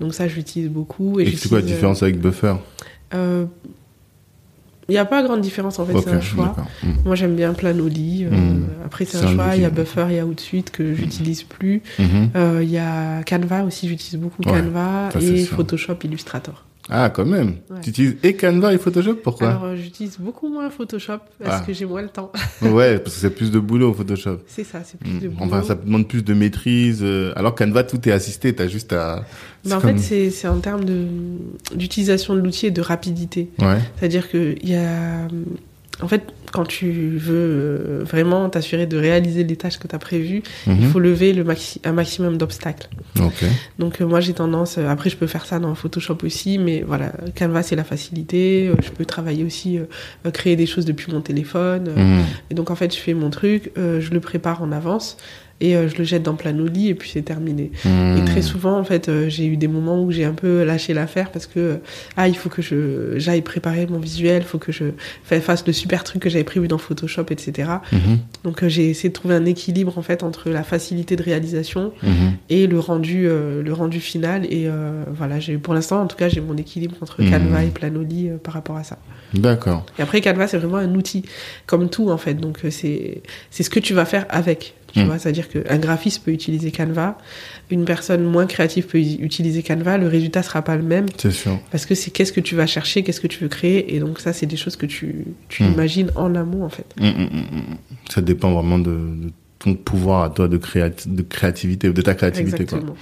[0.00, 1.20] Donc ça, je l'utilise beaucoup.
[1.20, 2.54] Et, Et c'est quoi la j'utilise, différence avec Buffer?
[3.14, 3.44] Euh,
[4.88, 6.56] Il n'y a pas grande différence en fait, c'est un choix.
[6.82, 6.94] Mhm.
[7.04, 8.24] Moi j'aime bien Planoly.
[8.24, 8.66] euh, Mm.
[8.86, 9.54] Après c'est un choix.
[9.56, 9.70] Il y a.
[9.70, 11.82] Buffer, il y a Outsuite que j'utilise plus.
[12.34, 15.44] Euh, Il y a Canva aussi, j'utilise beaucoup Ouais, Canva ça, et.
[15.44, 16.64] Photoshop Illustrator.
[16.90, 17.56] Ah, quand même.
[17.70, 17.80] Ouais.
[17.82, 19.48] Tu utilises et Canva et Photoshop Pourquoi?
[19.50, 21.64] Alors j'utilise beaucoup moins Photoshop parce Ah.
[21.66, 22.32] que j'ai moins le temps.
[22.62, 24.38] Ouais, parce que c'est plus de boulot Photoshop.
[24.46, 25.44] c'est ça, c'est plus de boulot.
[25.44, 27.00] Enfin, ça demande plus de maîtrise.
[27.02, 28.54] euh, alors Canva, tout est assisté.
[28.54, 29.24] T'as juste à.
[29.64, 31.06] Mais en fait, c'est c'est en termes de-
[31.74, 33.50] d'utilisation de l'outil et de rapidité.
[33.58, 33.78] Ouais.
[33.98, 35.28] C'est-à-dire que il y a.
[36.00, 39.98] En fait, quand tu veux euh, vraiment t'assurer de réaliser les tâches que tu as
[39.98, 40.90] prévues, il Mhm.
[40.90, 42.88] faut lever le maxi un maximum d'obstacles.
[43.20, 43.44] Ok.
[43.78, 46.84] Donc euh, moi j'ai tendance, euh, après je peux faire ça dans Photoshop aussi, mais
[46.86, 49.78] voilà, Canva c'est la facilité, euh, je peux travailler aussi,
[50.32, 51.90] créer des choses depuis mon téléphone.
[51.96, 52.24] Mhm.
[52.50, 55.16] Et donc en fait je fais mon truc, je le prépare en avance
[55.60, 57.70] et euh, je le jette dans Planoly et puis c'est terminé.
[57.84, 60.94] Et très souvent, en fait, euh, j'ai eu des moments où j'ai un peu lâché
[60.94, 61.76] l'affaire parce que, euh,
[62.16, 64.84] ah, il faut que je, j'aille préparer mon visuel, il faut que je
[65.24, 67.68] fa- fasse le super truc que j'avais prévu dans Photoshop, etc.
[67.92, 68.18] Mhm.
[68.44, 72.32] Donc, j'ai essayé de trouver un équilibre, en fait, entre la facilité de réalisation Mhm.
[72.50, 74.44] et le rendu, le rendu final.
[74.46, 77.16] Et euh, voilà, j'ai, pour l'instant, en tout cas, j'ai mon équilibre entre.
[77.28, 78.98] Canva et Planoly euh, par rapport à ça.
[79.34, 79.84] D'accord.
[79.98, 81.24] Et après, Canva, c'est vraiment un outil,
[81.66, 82.34] comme tout, en fait.
[82.34, 84.74] Donc, c'est, c'est ce que tu vas faire avec.
[84.92, 85.04] Tu Mm.
[85.04, 87.18] vois, c'est-à-dire qu'un graphiste peut utiliser Canva,
[87.70, 91.58] une personne moins créative peut utiliser Canva, le résultat sera pas le même C'est sûr.
[91.70, 94.18] parce que c'est qu'est-ce que tu vas chercher, qu'est-ce que tu veux créer, et donc
[94.18, 95.72] ça, c'est des choses que tu, tu Mm.
[95.74, 96.86] imagines en amont, en fait.
[96.98, 97.76] Mm, mm, mm, mm.
[98.08, 102.14] Ça dépend vraiment de, de ton pouvoir à toi de, créati- de créativité, de ta
[102.14, 102.64] créativité.
[102.64, 102.78] Quoi.
[102.78, 102.96] Exactement.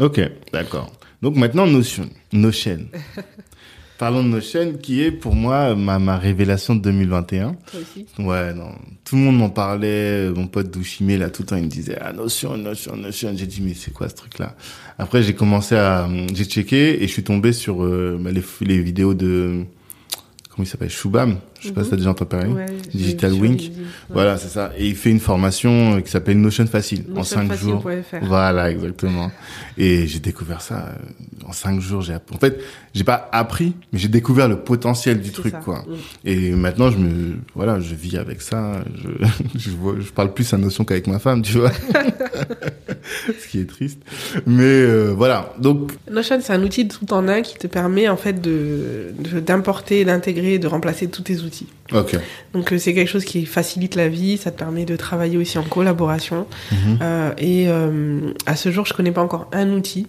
[0.00, 0.20] Ok,
[0.52, 0.92] d'accord.
[1.22, 2.08] Donc maintenant, Notion.
[2.34, 2.80] Notion.
[3.98, 7.52] Parlons de Notion, qui est pour moi ma, ma révélation de 2021.
[7.70, 8.72] Toi aussi Ouais, non.
[9.04, 10.30] Tout le monde m'en parlait.
[10.30, 13.32] Mon pote Douchimé, là, tout le temps, il me disait, ah, Notion, Notion, Notion.
[13.36, 14.56] J'ai dit, mais c'est quoi ce truc-là?
[14.98, 18.80] Après, j'ai commencé à, j'ai checké et je suis tombé sur euh, bah, les, les
[18.82, 19.64] vidéos de,
[20.50, 20.90] comment il s'appelle?
[20.90, 21.38] Shubham.
[21.64, 22.52] Je sais pas si t'as déjà entendu parler.
[22.52, 23.60] Ouais, Digital Wink.
[23.60, 23.70] Ouais.
[24.10, 24.72] Voilà, c'est ça.
[24.76, 27.82] Et il fait une formation euh, qui s'appelle Notion Facile en cinq jours.
[27.82, 28.26] Notionfacile.fr.
[28.26, 29.30] Voilà, exactement.
[29.78, 32.02] Et j'ai découvert ça euh, en cinq jours.
[32.02, 32.60] J'ai en fait,
[32.92, 35.60] j'ai pas appris, mais j'ai découvert le potentiel du truc, ça.
[35.60, 35.78] quoi.
[35.78, 35.94] Mm.
[36.26, 38.84] Et maintenant, je me, voilà, je vis avec ça.
[39.02, 39.26] Je,
[39.58, 41.72] je, vois, je parle plus à notion qu'avec ma femme, tu vois.
[43.40, 44.00] Ce qui est triste.
[44.46, 45.54] Mais euh, voilà.
[45.58, 45.92] Donc.
[46.10, 50.58] Notion, c'est un outil tout en un qui te permet en fait de d'importer, d'intégrer,
[50.58, 51.53] de remplacer tous tes outils.
[52.52, 54.36] Donc euh, c'est quelque chose qui facilite la vie.
[54.36, 56.46] Ça te permet de travailler aussi en collaboration.
[56.72, 56.98] Mhm.
[57.02, 60.06] Euh, et euh, à ce jour, je connais pas encore un outil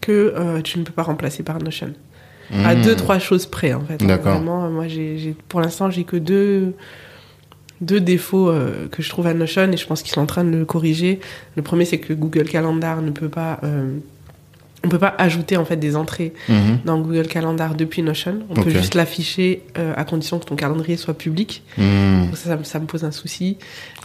[0.00, 1.92] que tu ne peux pas remplacer par Notion.
[2.64, 2.82] À Hmm.
[2.82, 3.98] deux, trois choses près, en fait.
[3.98, 4.34] D'accord.
[4.34, 6.72] Vraiment, moi, j'ai, pour l'instant, j'ai que deux,
[7.80, 8.50] deux défauts
[8.90, 11.20] que je trouve à Notion et je pense qu'ils sont en train de le corriger.
[11.54, 13.60] Le premier, c'est que Google Calendar ne peut pas.
[14.82, 16.78] Euh, on peut pas ajouter en fait des entrées Mhm.
[16.84, 18.40] dans Google Calendar depuis Notion.
[18.48, 21.62] On peut juste l'afficher euh, à condition que ton calendrier soit public.
[21.76, 23.58] Donc ça, ça, me- ça me pose un souci.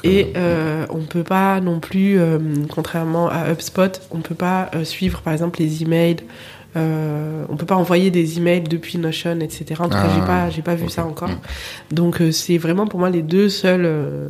[0.04, 2.38] Et euh, on peut pas non plus, euh,
[2.70, 6.18] contrairement à HubSpot, on peut pas euh, suivre par exemple les emails.
[6.78, 9.80] Euh, on peut pas envoyer des emails depuis Notion, etc.
[9.80, 11.30] En tout cas, Ah, j'ai pas, j'ai pas vu ça encore.
[11.30, 11.38] Mm.
[11.96, 14.28] Donc euh, c'est vraiment pour moi les deux seuls euh,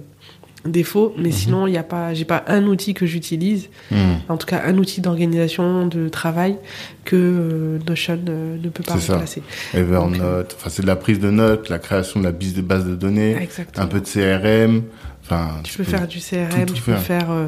[0.66, 1.14] défauts.
[1.16, 1.24] Mhm.
[1.24, 3.70] Mais sinon, il y a pas, j'ai pas un outil que j'utilise.
[3.92, 4.16] Hmm.
[4.30, 6.58] En tout cas, un outil d'organisation, de travail
[7.04, 9.42] que euh, Notion euh, ne peut pas remplacer.
[9.74, 10.56] Evernote.
[10.58, 12.96] Enfin, c'est de la prise de notes, la création de la base de base de
[12.96, 13.86] données, Exactement.
[13.86, 14.84] un peu de CRM.
[15.24, 17.02] Enfin, Tu peux faire du CRM, tout tu peux faire.
[17.02, 17.48] faire euh,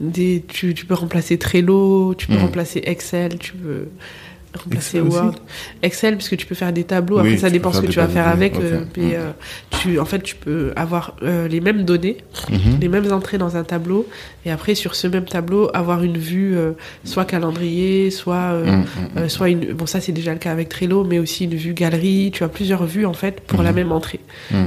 [0.00, 2.38] des, tu, tu peux remplacer Trello, tu peux Mm.
[2.42, 3.86] remplacer Excel, tu peux
[4.56, 5.34] remplacer Word.
[5.82, 7.18] Excel, puisque tu peux faire des tableaux.
[7.18, 8.56] Après, ça dépend ce que tu vas faire avec.
[8.56, 9.10] euh, mais Mm.
[9.14, 9.30] euh,
[9.82, 12.18] tu, en fait, tu peux avoir euh, les mêmes données,
[12.50, 12.78] Mhm.
[12.80, 14.06] les mêmes entrées dans un tableau,
[14.44, 16.72] et après sur ce même tableau avoir une vue, euh,
[17.04, 18.82] soit calendrier, soit euh,
[19.16, 21.72] euh, soit une bon ça c'est déjà le cas avec Trello mais aussi une vue
[21.74, 23.76] galerie tu as plusieurs vues en fait pour la Mhm.
[23.76, 24.20] même entrée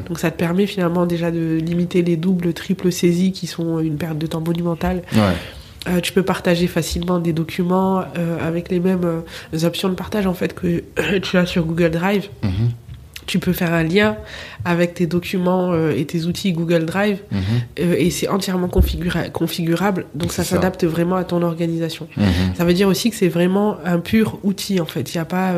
[0.08, 3.98] donc ça te permet finalement déjà de limiter les doubles triples saisies qui sont une
[3.98, 5.20] perte de temps monumentale Ouais.
[5.88, 9.04] Euh, tu peux partager facilement des documents euh, avec les mêmes
[9.54, 10.84] euh, options de partage en fait que
[11.22, 12.72] tu as sur Google Drive Mhm.
[13.28, 14.18] tu peux faire un lien
[14.66, 17.94] avec tes documents et tes outils Google Drive Mhm.
[17.98, 22.24] et c'est entièrement configura- configurable donc ça s'adapte vraiment à ton organisation Mhm.
[22.56, 25.14] ça veut dire aussi que c'est vraiment un pur outil en fait.
[25.14, 25.54] Il y a pas,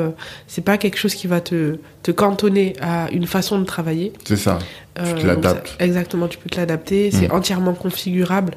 [0.48, 4.14] c'est pas quelque chose qui va te, te cantonner à une façon de travailler.
[4.26, 4.60] C'est ça.
[5.00, 5.76] Euh, te l'adaptes.
[5.80, 7.12] Exactement, tu peux te l'adapter.
[7.12, 7.36] C'est Mm.
[7.36, 8.54] entièrement configurable.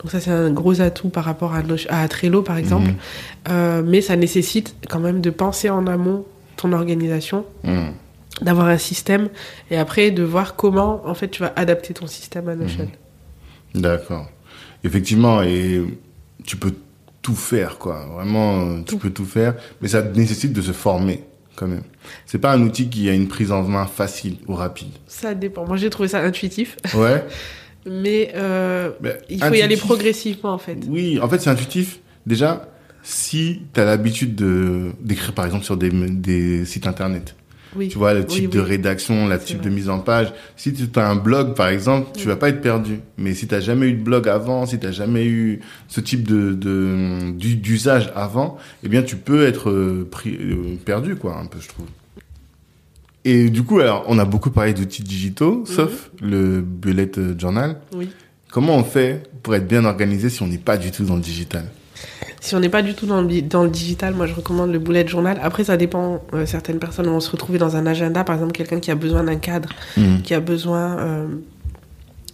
[0.00, 2.88] Donc ça c'est un gros atout par rapport à, à Trello par exemple.
[2.88, 2.96] Mhm.
[3.50, 6.24] Euh, mais ça nécessite quand même de penser en amont
[6.56, 7.92] ton organisation, Mhm.
[8.40, 9.28] d'avoir un système
[9.70, 12.88] et après de voir comment en fait tu vas adapter ton système à Notion.
[13.74, 14.28] D'accord.
[14.84, 15.82] Effectivement, et
[16.44, 16.74] tu peux
[17.22, 18.04] tout faire, quoi.
[18.14, 18.98] Vraiment, euh, tu Tout.
[18.98, 21.22] peux tout faire, mais ça nécessite de se former,
[21.56, 21.82] quand même.
[22.26, 24.90] C'est pas un outil qui a une prise en main facile ou rapide.
[25.06, 25.66] Ça dépend.
[25.66, 27.24] Moi j'ai trouvé ça intuitif, Ouais.
[27.86, 30.78] mais euh, Mais il faut y aller progressivement en fait.
[30.88, 32.00] Oui, en fait, c'est intuitif.
[32.26, 32.68] Déjà,
[33.02, 37.34] si tu as l'habitude de d'écrire, par exemple, sur des, des sites internet,
[37.74, 37.88] Oui.
[37.88, 38.48] tu vois, le type oui.
[38.56, 39.70] de rédaction, le C'est type vrai.
[39.70, 40.32] de mise en page.
[40.56, 43.00] Si tu as un blog, par exemple, tu vas pas être perdu.
[43.16, 46.52] Mais si tu jamais eu de blog avant, si tu jamais eu ce type de
[46.52, 51.46] de- d'u- d'usage avant, eh bien, tu peux être euh, pris, euh, perdu, quoi, un
[51.46, 51.86] peu, je trouve.
[53.24, 57.76] Et du coup, alors, on a beaucoup parlé d'outils digitaux, sauf le bullet euh, journal.
[57.94, 58.10] Oui.
[58.50, 61.22] Comment on fait pour être bien organisé si on n'est pas du tout dans le
[61.22, 61.64] digital?
[62.40, 64.72] Si on n'est pas du tout dans le, bi- dans le digital, moi je recommande
[64.72, 65.38] le bullet journal.
[65.42, 66.22] Après, ça dépend.
[66.34, 69.22] euh, certaines personnes vont se retrouver dans un agenda, par exemple, quelqu'un qui a besoin
[69.24, 70.22] d'un cadre, Mhm.
[70.22, 71.26] qui a besoin euh,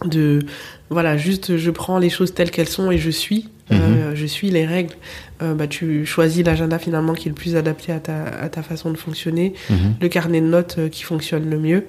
[0.05, 0.39] de.
[0.89, 3.49] Voilà, juste je prends les choses telles qu'elles sont et je suis.
[3.71, 4.95] euh, je suis les règles.
[5.39, 8.89] Bah, tu choisis l'agenda finalement qui est le plus adapté à ta, à ta façon
[8.91, 9.53] de fonctionner.
[9.69, 9.77] Mhm.
[10.01, 11.85] Le carnet de notes qui fonctionne le mieux.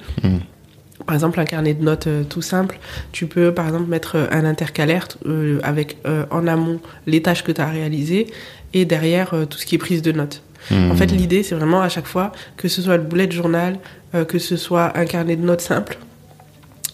[1.10, 2.78] Par exemple, un carnet de notes euh, tout simple,
[3.10, 7.42] tu peux par exemple mettre euh, un intercalaire euh, avec euh, en amont les tâches
[7.42, 8.28] que tu as réalisées
[8.74, 10.40] et derrière euh, tout ce qui est prise de notes.
[10.70, 11.18] En fait, Mhm.
[11.18, 13.80] l'idée, c'est vraiment à chaque fois que ce soit le bullet journal,
[14.14, 15.98] euh, que ce soit un carnet de notes simple,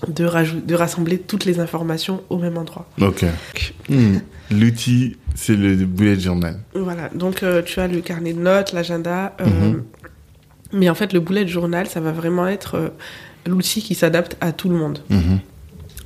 [0.08, 0.26] de,
[0.64, 2.88] de rassembler toutes les informations au même endroit.
[3.02, 3.26] Ok.
[3.90, 4.16] Hmm.
[4.50, 6.58] L'outil, c'est le bullet journal.
[6.74, 9.82] Voilà, donc euh, tu as le carnet de notes, l'agenda, euh, Mhm.
[10.72, 12.88] mais en fait, le bullet journal, ça va vraiment être euh,
[13.46, 15.00] l'outil qui s'adapte à tout le monde.
[15.10, 15.38] Mhm.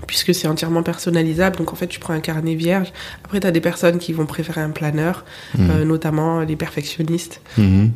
[0.06, 1.56] puisque c'est entièrement personnalisable.
[1.56, 2.88] Donc en fait, tu prends un carnet vierge.
[3.22, 5.24] Après, tu as des personnes qui vont préférer un planeur,
[5.56, 5.70] Mhm.
[5.70, 7.92] euh, notamment les perfectionnistes Mhm.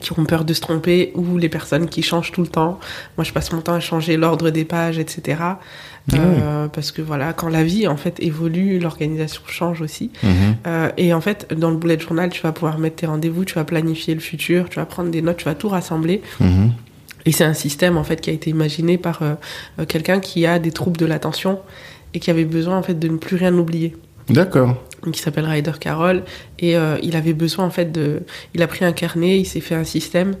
[0.00, 2.78] qui ont peur de se tromper ou les personnes qui changent tout le temps.
[3.18, 5.38] Moi, je passe mon temps à changer l'ordre des pages, etc.
[6.14, 10.10] Euh, Parce que voilà, quand la vie en fait évolue, l'organisation change aussi.
[10.66, 13.54] Euh, et en fait, dans le bullet journal, tu vas pouvoir mettre tes rendez-vous, tu
[13.56, 16.22] vas planifier le futur, tu vas prendre des notes, tu vas tout rassembler.
[17.26, 19.34] Et c'est un système en fait qui a été imaginé par euh,
[19.78, 21.60] euh, quelqu'un qui a des troubles de l'attention
[22.14, 23.96] et qui avait besoin en fait de ne plus rien oublier.
[24.28, 24.76] D'accord.
[25.04, 26.22] Donc, il s'appelle Ryder Carroll
[26.58, 28.22] et euh, il avait besoin en fait de,
[28.54, 30.34] il a pris un carnet, il s'est fait un système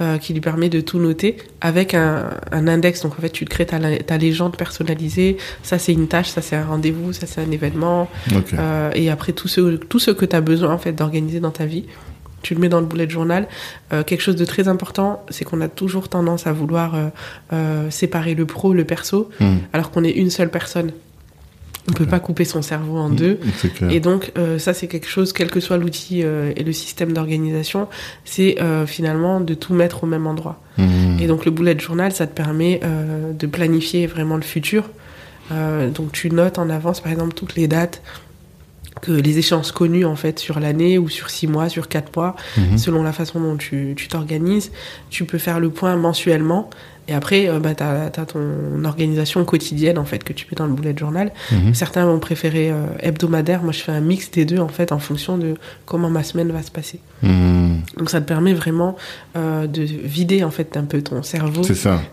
[0.00, 3.02] euh, qui lui permet de tout noter avec un, un, index.
[3.02, 5.36] Donc en fait, tu crées ta, ta légende personnalisée.
[5.62, 8.08] Ça, c'est une tâche, ça, c'est un rendez-vous, ça, c'est un événement.
[8.54, 11.50] Euh, et après, tout ce, tout ce que tu as besoin en fait d'organiser dans
[11.50, 11.84] ta vie,
[12.46, 13.48] tu le mets dans le bullet journal.
[13.92, 17.08] Euh, quelque chose de très important, c'est qu'on a toujours tendance à vouloir euh,
[17.52, 19.56] euh, séparer le pro, le perso, Hmm.
[19.72, 20.92] alors qu'on est une seule personne.
[21.88, 22.10] On peut Ok.
[22.10, 23.38] pas couper son cerveau en deux.
[23.74, 23.90] Clair.
[23.90, 27.12] Et donc, euh, ça, c'est quelque chose, quel que soit l'outil euh, et le système
[27.12, 27.88] d'organisation,
[28.24, 30.60] c'est euh, finalement de tout mettre au même endroit.
[30.78, 31.18] Hmm.
[31.20, 32.80] Et donc, le bullet journal, ça te permet
[33.42, 34.84] de planifier vraiment le futur.
[35.96, 38.02] Donc, tu notes en avance, par exemple, toutes les dates
[39.06, 42.34] que les échéances connues en fait sur l'année ou sur six mois, sur quatre mois,
[42.56, 42.78] Mhm.
[42.78, 44.72] selon la façon dont tu tu t'organises.
[45.10, 46.68] Tu peux faire le point mensuellement.
[47.08, 50.66] Et après, euh, bah, tu as, ton organisation quotidienne en fait que tu mets dans
[50.66, 51.30] le bullet journal.
[51.52, 51.72] Mhm.
[51.72, 53.62] Certains vont préférer euh, hebdomadaire.
[53.62, 56.50] Moi, je fais un mix des deux en fait en fonction de comment ma semaine
[56.50, 56.98] va se passer.
[57.22, 57.65] Hmm.
[57.96, 58.96] Donc, ça te permet vraiment
[59.36, 61.62] euh, de vider en fait un peu ton cerveau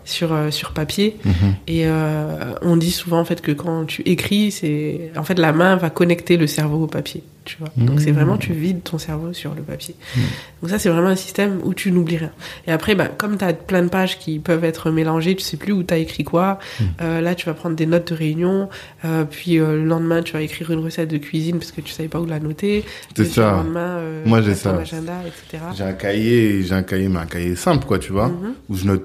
[0.04, 1.16] sur euh, sur papier.
[1.24, 1.54] Mhm.
[1.66, 5.52] Et euh, on dit souvent en fait que quand tu écris, c'est en fait la
[5.52, 7.22] main va connecter le cerveau au papier.
[7.44, 7.68] Tu vois.
[7.76, 9.94] Donc c'est vraiment tu vides ton cerveau sur le papier.
[10.16, 10.20] Mmh.
[10.62, 12.32] Donc ça c'est vraiment un système où tu n'oublies rien.
[12.66, 15.56] Et après, bah, comme tu as plein de pages qui peuvent être mélangées, tu sais
[15.58, 16.58] plus où tu as écrit quoi.
[16.80, 16.84] Mmh.
[17.02, 18.68] Euh, là tu vas prendre des notes de réunion,
[19.04, 21.92] euh, puis euh, le lendemain tu vas écrire une recette de cuisine parce que tu
[21.92, 22.84] savais pas où la noter.
[23.16, 23.50] C'est ça.
[23.50, 24.82] Le lendemain, Moi, j'ai ça.
[24.84, 28.54] J'ai un cahier, j'ai un cahier, mais un cahier simple, quoi, tu vois, Mhm.
[28.68, 29.04] où je note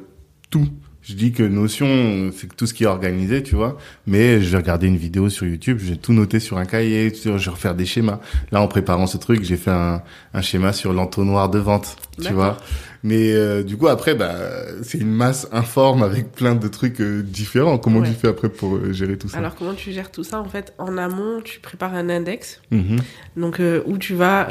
[0.49, 0.67] tout.
[1.09, 3.79] Je dis que Notion, c'est tout ce qui est organisé, tu vois.
[4.05, 7.31] Mais je vais regarder une vidéo sur YouTube, j'ai tout noté sur un cahier, je
[7.31, 8.19] vais refaire des schémas.
[8.51, 10.03] Là, en préparant ce truc, j'ai fait un,
[10.41, 12.57] schéma sur l'entonnoir de vente, tu vois.
[13.01, 14.35] Mais euh, du coup, après, bah,
[14.83, 17.77] c'est une masse informe avec plein de trucs euh, différents.
[17.77, 18.07] Comment Ouais.
[18.09, 19.37] tu fais après pour euh, gérer tout ça?
[19.37, 20.41] Alors comment tu gères tout ça?
[20.41, 22.61] En fait, en amont, tu prépares un index.
[22.71, 22.97] Mhm.
[23.37, 24.47] Donc où tu vas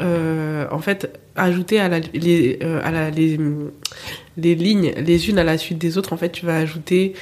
[0.71, 3.39] en fait ajouter à la, les, à la, les,
[4.37, 6.11] les lignes les unes à la suite des autres.
[6.13, 7.13] En fait, tu vas ajouter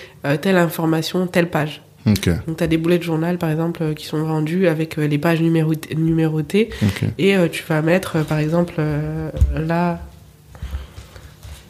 [0.42, 1.82] telle information, telle page.
[2.06, 5.42] Donc tu as des boulets de journal par exemple qui sont vendus avec les pages
[5.42, 6.70] numérotées,
[7.18, 8.76] et tu vas mettre par exemple
[9.54, 10.00] là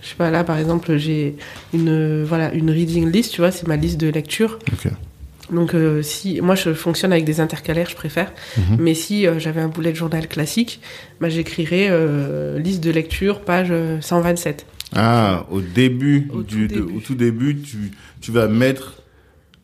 [0.08, 1.36] je sais pas là par exemple j'ai
[1.74, 4.58] une voilà une reading list tu vois c'est ma liste de lecture
[5.52, 8.78] donc euh, si moi je fonctionne avec des intercalaires je préfère Mhm.
[8.80, 10.80] mais si euh, j'avais un bullet journal classique
[11.20, 14.65] bah, j'écrirais euh, liste de lecture page euh, 127
[14.96, 16.98] Ah, au début, Au du, tout de- début.
[16.98, 17.91] au tout début, tu,
[18.22, 18.96] tu vas mettre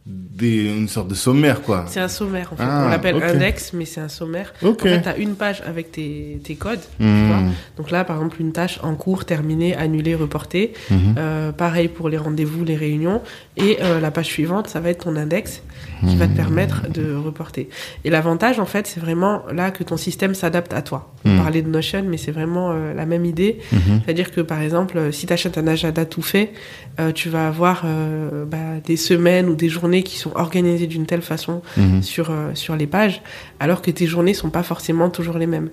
[0.06, 1.86] des, une sorte de sommaire, quoi.
[1.88, 4.82] c'est un sommaire en fait Ah, on l'appelle index mais c'est un sommaire Ok.
[4.82, 7.28] en fait t'as une page avec tes, tes codes Hmm.
[7.28, 7.39] vois.
[7.78, 11.16] donc là par exemple une tâche en cours terminée annulée reportée Mhm.
[11.18, 13.22] Euh, pareil pour les rendez-vous, les réunions.
[13.56, 15.62] Et euh, la page suivante, ça va être ton index
[16.10, 17.70] qui va te permettre de reporter.
[18.04, 21.13] Et l'avantage, en fait, c'est vraiment là que ton système s'adapte à toi.
[21.24, 21.38] On Mhm.
[21.42, 23.60] parlait de Notion, mais c'est vraiment euh, la même idée.
[23.72, 24.02] Mhm.
[24.04, 26.52] C'est-à-dire que, par exemple, euh, si tu achètes un agenda tout fait,
[27.00, 31.06] euh, tu vas avoir euh, bah, des semaines ou des journées qui sont organisées d'une
[31.06, 32.02] telle façon Mhm.
[32.04, 33.22] sur, euh, sur les pages,
[33.62, 35.70] alors que tes journées sont pas forcément toujours les mêmes.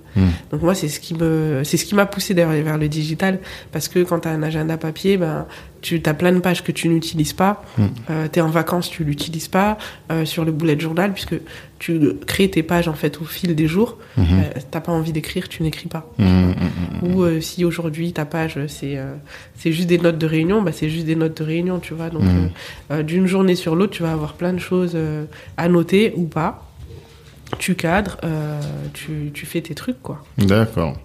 [0.53, 3.41] Donc moi, c'est ce qui me, c'est ce qui m'a poussé d'ailleurs vers le digital,
[3.73, 5.47] parce que quand tu as un agenda papier, ben,
[5.83, 7.63] tu as plein de pages que tu n'utilises pas.
[7.79, 7.85] Mm.
[8.11, 9.79] Euh, tu es en vacances, tu l'utilises pas.
[10.11, 11.35] Euh, sur le bullet journal, puisque
[11.79, 14.25] tu crées tes pages en fait au fil des jours, Mhm.
[14.31, 16.11] euh, t'as pas envie d'écrire, tu n'écris pas.
[16.19, 16.55] Mhm,
[17.03, 18.99] mhm, Ou euh, si aujourd'hui ta page c'est
[19.57, 22.11] c'est juste des notes de réunion, bah, c'est juste des notes de réunion, tu vois.
[22.11, 22.25] Donc
[22.91, 24.97] euh, d'une journée sur l'autre, tu vas avoir plein de choses
[25.57, 26.67] à noter ou pas.
[27.59, 28.19] Tu cadres,
[28.93, 30.23] tu, tu fais tes trucs quoi.
[30.39, 30.97] D'accord.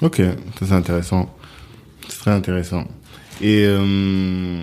[0.00, 0.16] Ok,
[0.58, 1.32] ça c'est intéressant.
[2.08, 2.84] C'est très intéressant.
[3.40, 4.62] Et euh,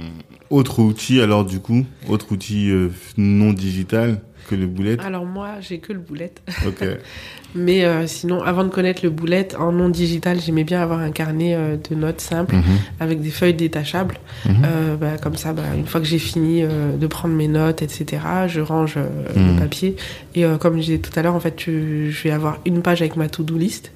[0.49, 4.97] autre outil alors du coup, autre outil euh, non digital que le bullet.
[5.05, 6.31] Alors moi, j'ai que le bullet.
[6.65, 6.83] Ok.
[7.55, 11.11] Mais euh, sinon, avant de connaître le bullet en non digital, j'aimais bien avoir un
[11.11, 12.63] carnet euh, de notes simple Mhm.
[12.99, 14.17] avec des feuilles détachables.
[14.45, 14.55] Mhm.
[14.65, 18.21] Euh, bah, comme ça, bah, une fois que j'ai fini de prendre mes notes, etc.,
[18.47, 19.53] je range euh, Mhm.
[19.55, 19.95] le papier.
[20.35, 23.01] Et comme je disais tout à l'heure, en fait, tu- je vais avoir une page
[23.01, 23.91] avec ma to-do list.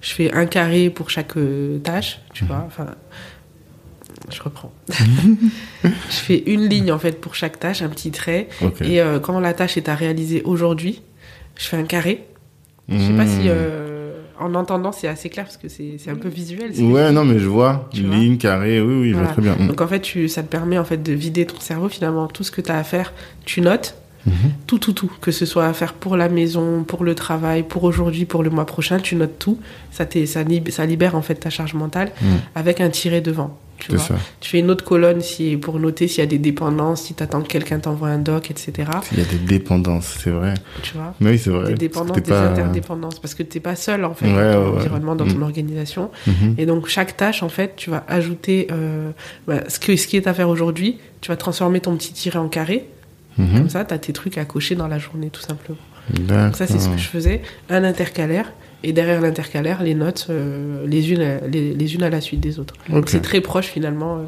[0.00, 1.34] Je fais un carré pour chaque
[1.82, 2.64] tâche, tu vois.
[2.66, 2.86] Enfin,
[4.30, 4.72] je reprends.
[5.84, 8.48] je fais une ligne en fait pour chaque tâche, un petit trait.
[8.82, 11.02] Et euh, quand la tâche est à réaliser aujourd'hui,
[11.56, 12.24] je fais un carré.
[12.88, 16.28] Je sais pas si euh, en entendant c'est assez clair parce que c'est un peu
[16.28, 16.70] visuel.
[16.80, 17.88] Ouais, non, mais je vois.
[17.92, 19.56] Tu vois Ligne, carré, oui, oui, je vois très bien.
[19.58, 19.68] Mhm.
[19.68, 22.26] Donc en fait, tu, ça te permet en fait de vider ton cerveau finalement.
[22.28, 23.12] Tout ce que tu as à faire,
[23.44, 23.96] tu notes.
[24.26, 24.32] Mhm.
[24.66, 25.10] Tout, tout, tout.
[25.20, 28.50] Que ce soit à faire pour la maison, pour le travail, pour aujourd'hui, pour le
[28.50, 29.58] mois prochain, tu notes tout.
[29.90, 32.28] Ça, ça, lib- ça libère en fait ta charge mentale Mhm.
[32.54, 33.58] avec un tiret devant.
[33.78, 34.16] Tu, vois.
[34.40, 37.22] tu fais une autre colonne si, pour noter s'il y a des dépendances, si tu
[37.22, 38.90] attends que quelqu'un t'envoie un doc, etc.
[39.12, 40.54] Il y a des dépendances, c'est vrai.
[40.82, 41.68] Tu vois Mais oui, c'est vrai.
[41.68, 43.18] Des dépendances, des interdépendances.
[43.20, 45.42] Parce que tu n'es pas seul, en fait, dans ton environnement, dans ton mm.
[45.42, 46.10] organisation.
[46.26, 46.54] Mm-hmm.
[46.58, 49.10] Et donc, chaque tâche, en fait, tu vas ajouter euh,
[49.46, 50.98] bah, ce, que, ce qui est à faire aujourd'hui.
[51.20, 52.88] Tu vas transformer ton petit tiret en carré.
[53.38, 53.56] Mm-hmm.
[53.56, 55.78] Comme ça, tu as tes trucs à cocher dans la journée, tout simplement.
[56.10, 57.42] Donc ça, c'est ce que je faisais.
[57.68, 58.52] Un intercalaire.
[58.84, 62.74] Et derrière l'intercalaire, les notes, euh, les, unes, les, unes à la suite des autres.
[62.88, 64.24] Donc c'est très proche finalement euh,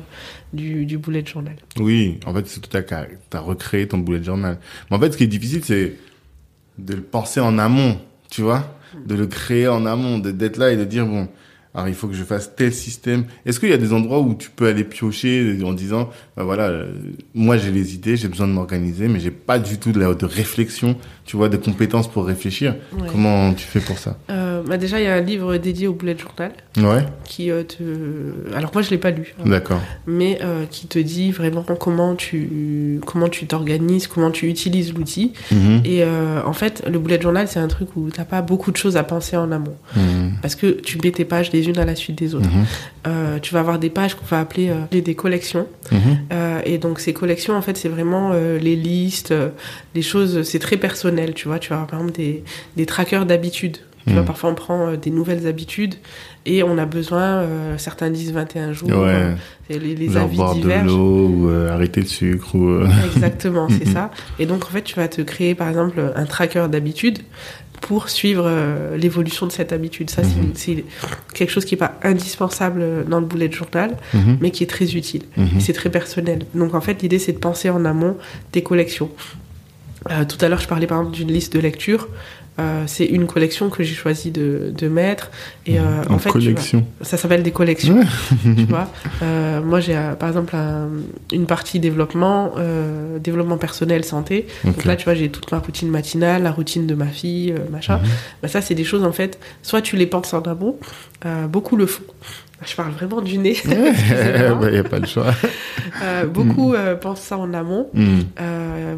[0.52, 1.54] du, du bullet journal.
[1.78, 4.58] Oui, en fait, c'est tout à fait, tu as recréé ton bullet journal.
[4.90, 5.94] Mais en fait, ce qui est difficile, c'est
[6.78, 10.76] de le penser en amont, tu vois, de le créer en amont, d'être là et
[10.76, 11.28] de dire, bon,
[11.74, 13.24] alors il faut que je fasse tel système.
[13.46, 16.64] Est-ce qu'il y a des endroits où tu peux aller piocher en disant, bah voilà,
[16.64, 16.92] euh,
[17.34, 20.26] moi j'ai les idées, j'ai besoin de m'organiser, mais j'ai pas du tout de, de
[20.26, 20.96] réflexion,
[21.30, 22.74] tu vois, de compétences pour réfléchir.
[23.12, 25.92] Comment tu fais pour ça euh, bah Déjà, il y a un livre dédié au
[25.92, 26.50] bullet journal.
[26.76, 27.06] Ouais.
[27.24, 28.52] Qui euh, te...
[28.52, 29.32] Alors moi je l'ai pas lu.
[29.38, 29.48] Hein.
[29.48, 29.80] D'accord.
[30.08, 35.32] Mais euh, qui te dit vraiment comment tu comment tu t'organises, comment tu utilises l'outil.
[35.52, 35.82] Mhm.
[35.84, 38.96] Et en fait, le bullet journal, c'est un truc où t'as pas beaucoup de choses
[38.96, 39.76] à penser en amont.
[39.94, 40.32] Mhm.
[40.42, 42.50] Parce que tu mets tes pages les unes à la suite des autres.
[42.50, 43.40] Mhm.
[43.40, 45.68] Tu vas avoir des pages qu'on va appeler des collections.
[46.66, 49.32] Et donc ces collections, en fait, c'est vraiment les listes,
[49.94, 51.58] les choses, c'est très personnel, tu vois.
[51.58, 52.44] Tu vas avoir par exemple des,
[52.76, 53.78] des trackers d'habitude.
[54.06, 54.26] Tu vois, mhm.
[54.26, 55.94] parfois on prend des nouvelles habitudes
[56.46, 59.34] et on a besoin, certains disent 21 jours, ouais.
[59.68, 62.54] les, les avis boire de l'eau ou arrêter le sucre.
[62.54, 62.80] Ou,
[63.14, 64.10] Exactement, c'est ça.
[64.38, 67.18] Et donc en fait, tu vas te créer par exemple un tracker d'habitude
[67.80, 70.10] pour suivre euh, l'évolution de cette habitude.
[70.10, 70.22] Ça,
[70.54, 70.82] c'est mhm.
[71.34, 74.38] quelque chose qui n'est pas indispensable dans le bullet journal, mhm.
[74.40, 75.22] mais qui est très utile.
[75.36, 75.60] Mhm.
[75.60, 76.40] C'est très personnel.
[76.54, 78.16] Donc, en fait, l'idée, c'est de penser en amont
[78.52, 79.10] tes collections.
[80.10, 82.08] Euh, tout à l'heure, je parlais par exemple d'une liste de lecture.
[82.60, 85.30] Euh, c'est une collection que j'ai choisi de, de, mettre.
[85.66, 86.84] Et euh, en, fait, collection.
[87.00, 88.00] ça s'appelle des collections.
[88.42, 88.88] tu vois
[89.22, 90.54] euh, moi, j'ai par exemple
[91.32, 92.52] une partie développement,
[93.20, 94.46] développement personnel, santé.
[94.64, 97.98] Donc là, tu vois, j'ai toute ma routine matinale, la routine de ma fille, machin.
[97.98, 98.08] Mhm.
[98.42, 99.38] bah, ça, c'est des choses en fait.
[99.62, 100.76] Soit tu les penses en amont,
[101.48, 102.04] beaucoup le font.
[102.66, 103.56] Je parle vraiment du nez.
[103.64, 103.70] Il
[104.70, 105.32] n'y a pas le choix.
[106.26, 106.98] Beaucoup mm.
[107.00, 107.88] pensent ça en amont.
[107.94, 108.20] Mm.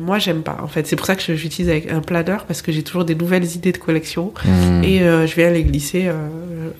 [0.02, 0.58] Euh, moi, j'aime pas.
[0.62, 3.14] En fait, c'est pour ça que j'utilise avec un planner parce que j'ai toujours des
[3.14, 4.84] nouvelles idées de collection mm.
[4.84, 6.10] et je viens les glisser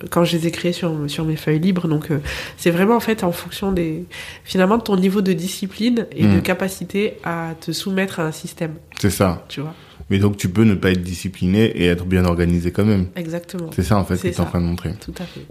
[0.09, 1.87] quand je les ai créées sur sur mes feuilles libres.
[1.87, 2.09] Donc,
[2.57, 4.05] c'est vraiment en fait en fonction des
[4.43, 8.75] finalement de ton niveau de discipline et de capacité à te soumettre à un système.
[8.99, 9.45] C'est ça.
[9.49, 9.73] Tu vois.
[10.09, 13.07] Mais donc tu peux ne pas être discipliné et être bien organisé quand même.
[13.15, 13.69] Exactement.
[13.73, 14.93] C'est ça en fait que tu es en train de montrer.
[14.99, 15.41] Tout à fait.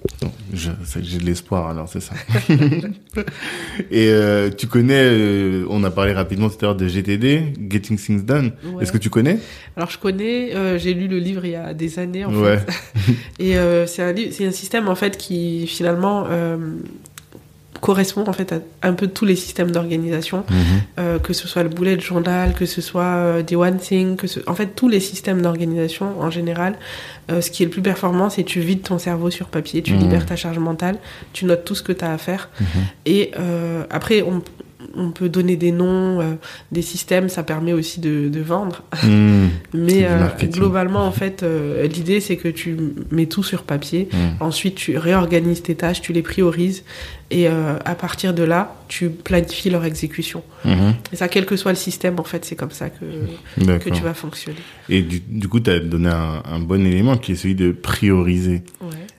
[0.52, 2.14] J'ai de l'espoir alors, c'est ça.
[3.90, 7.96] et euh, tu connais, euh, on a parlé rapidement tout à l'heure de GTD, Getting
[7.96, 8.52] Things Done.
[8.80, 9.38] Est-ce que tu connais?
[9.76, 12.58] Alors je connais, euh, j'ai lu le livre il y a des années en ouais.
[12.58, 13.12] fait.
[13.38, 14.14] et c'est un,
[14.48, 16.26] un système en fait qui finalement
[17.82, 20.56] correspond en fait à un peu tous les systèmes d'organisation, mhm.
[21.00, 24.28] euh, que ce soit le bullet journal, que ce soit euh, des one thing, que
[24.28, 24.38] ce...
[24.46, 26.78] en fait tous les systèmes d'organisation en général.
[27.30, 29.94] Euh, ce qui est le plus performant, c'est tu vides ton cerveau sur papier, tu
[29.94, 30.00] mhm.
[30.00, 30.96] libères ta charge mentale,
[31.32, 32.48] tu notes tout ce que tu as à faire.
[32.60, 32.66] Mhm.
[33.06, 33.32] Et
[33.90, 34.42] après, on,
[34.94, 36.35] on peut donner des noms, euh,
[36.70, 38.83] des systèmes, ça permet aussi de, vendre.
[39.02, 39.48] Hmm.
[39.74, 42.76] Mais euh, globalement, en fait, euh, l'idée, c'est que tu
[43.11, 44.09] mets tout sur papier.
[44.12, 44.42] Hmm.
[44.42, 46.85] Ensuite, tu réorganises tes tâches, tu les priorises.
[47.31, 50.44] Et à partir de là, tu planifies leur exécution.
[50.64, 50.92] Hmm.
[51.12, 54.02] Et ça, quel que soit le système, en fait, c'est comme ça que, que tu
[54.02, 54.59] vas fonctionner.
[54.88, 58.62] Et du, coup, tu as donné un, bon élément qui est celui de prioriser.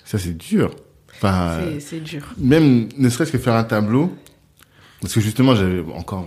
[0.06, 0.72] Ça, c'est dur.
[1.16, 2.22] Enfin, c'est dur.
[2.38, 4.12] Même ne serait-ce que faire un tableau,
[5.04, 6.26] parce que justement, j'avais encore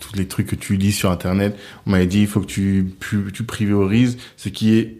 [0.00, 1.58] tous les trucs que tu lis sur Internet.
[1.86, 2.94] On m'avait dit, il faut que tu,
[3.46, 4.98] priorises ce qui est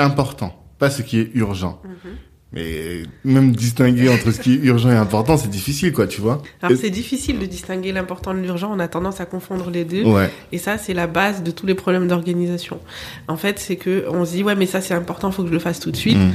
[0.00, 1.80] important, pas ce qui est urgent.
[1.86, 2.10] Mm-hmm.
[2.54, 6.42] Mais même distinguer entre ce qui est urgent et important, c'est difficile, quoi, tu vois.
[6.60, 8.70] Alors c'est difficile de distinguer l'important de l'urgent.
[8.70, 10.04] On a tendance à confondre les deux.
[10.04, 10.30] Ouais.
[10.52, 12.78] Et ça, c'est la base de tous les problèmes d'organisation.
[13.26, 15.54] En fait, c'est que on se dit ouais, mais ça c'est important, faut que je
[15.54, 16.18] le fasse tout de suite.
[16.18, 16.32] Mm.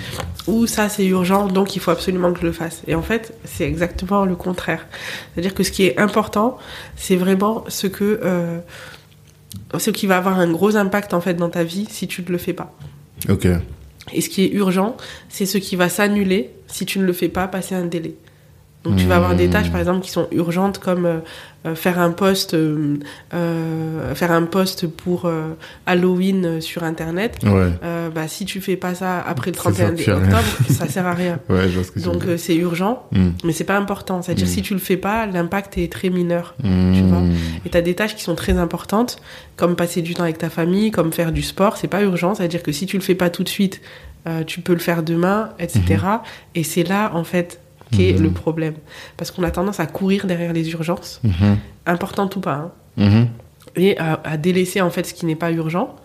[0.48, 2.82] Ou ça c'est urgent, donc il faut absolument que je le fasse.
[2.88, 4.88] Et en fait, c'est exactement le contraire.
[5.34, 6.58] C'est-à-dire que ce qui est important,
[6.96, 8.58] c'est vraiment ce que euh,
[9.78, 12.30] ce qui va avoir un gros impact en fait dans ta vie si tu ne
[12.30, 12.74] le fais pas.
[13.30, 13.48] Ok.
[14.14, 14.96] Et ce qui est urgent,
[15.30, 18.16] c'est ce qui va s'annuler si tu ne le fais pas passer un délai.
[18.88, 21.20] Donc tu vas avoir des tâches par exemple qui sont urgentes comme euh,
[21.66, 22.98] euh, faire un post euh,
[24.14, 25.30] faire un post pour
[25.86, 27.40] Halloween sur internet.
[27.44, 27.72] Ouais.
[28.14, 31.40] bah si tu fais pas ça après le 31 octobre, ça sert à rien.
[31.50, 33.30] Ouais, Donc c'est urgent, mm.
[33.44, 34.22] mais c'est pas important.
[34.22, 34.50] C'est-à-dire mm.
[34.50, 36.94] si tu le fais pas, l'impact est très mineur, mm.
[36.94, 37.22] tu vois.
[37.66, 39.18] Et tu as des tâches qui sont très importantes
[39.56, 42.64] comme passer du temps avec ta famille, comme faire du sport, c'est pas urgent, c'est-à-dire
[42.64, 43.82] que si tu le fais pas tout de suite,
[44.46, 45.82] tu peux le faire demain, etc.
[45.88, 46.20] Mm-hmm.
[46.56, 47.60] Et c'est là en fait
[47.92, 48.24] qui est Mhm.
[48.24, 48.74] le problème.
[49.18, 51.58] Parce qu'on a tendance à courir derrière les urgences, Mhm.
[51.86, 53.28] importantes ou pas, hein, Mhm.
[53.76, 55.96] et à, à délaisser en fait ce qui n'est pas urgent,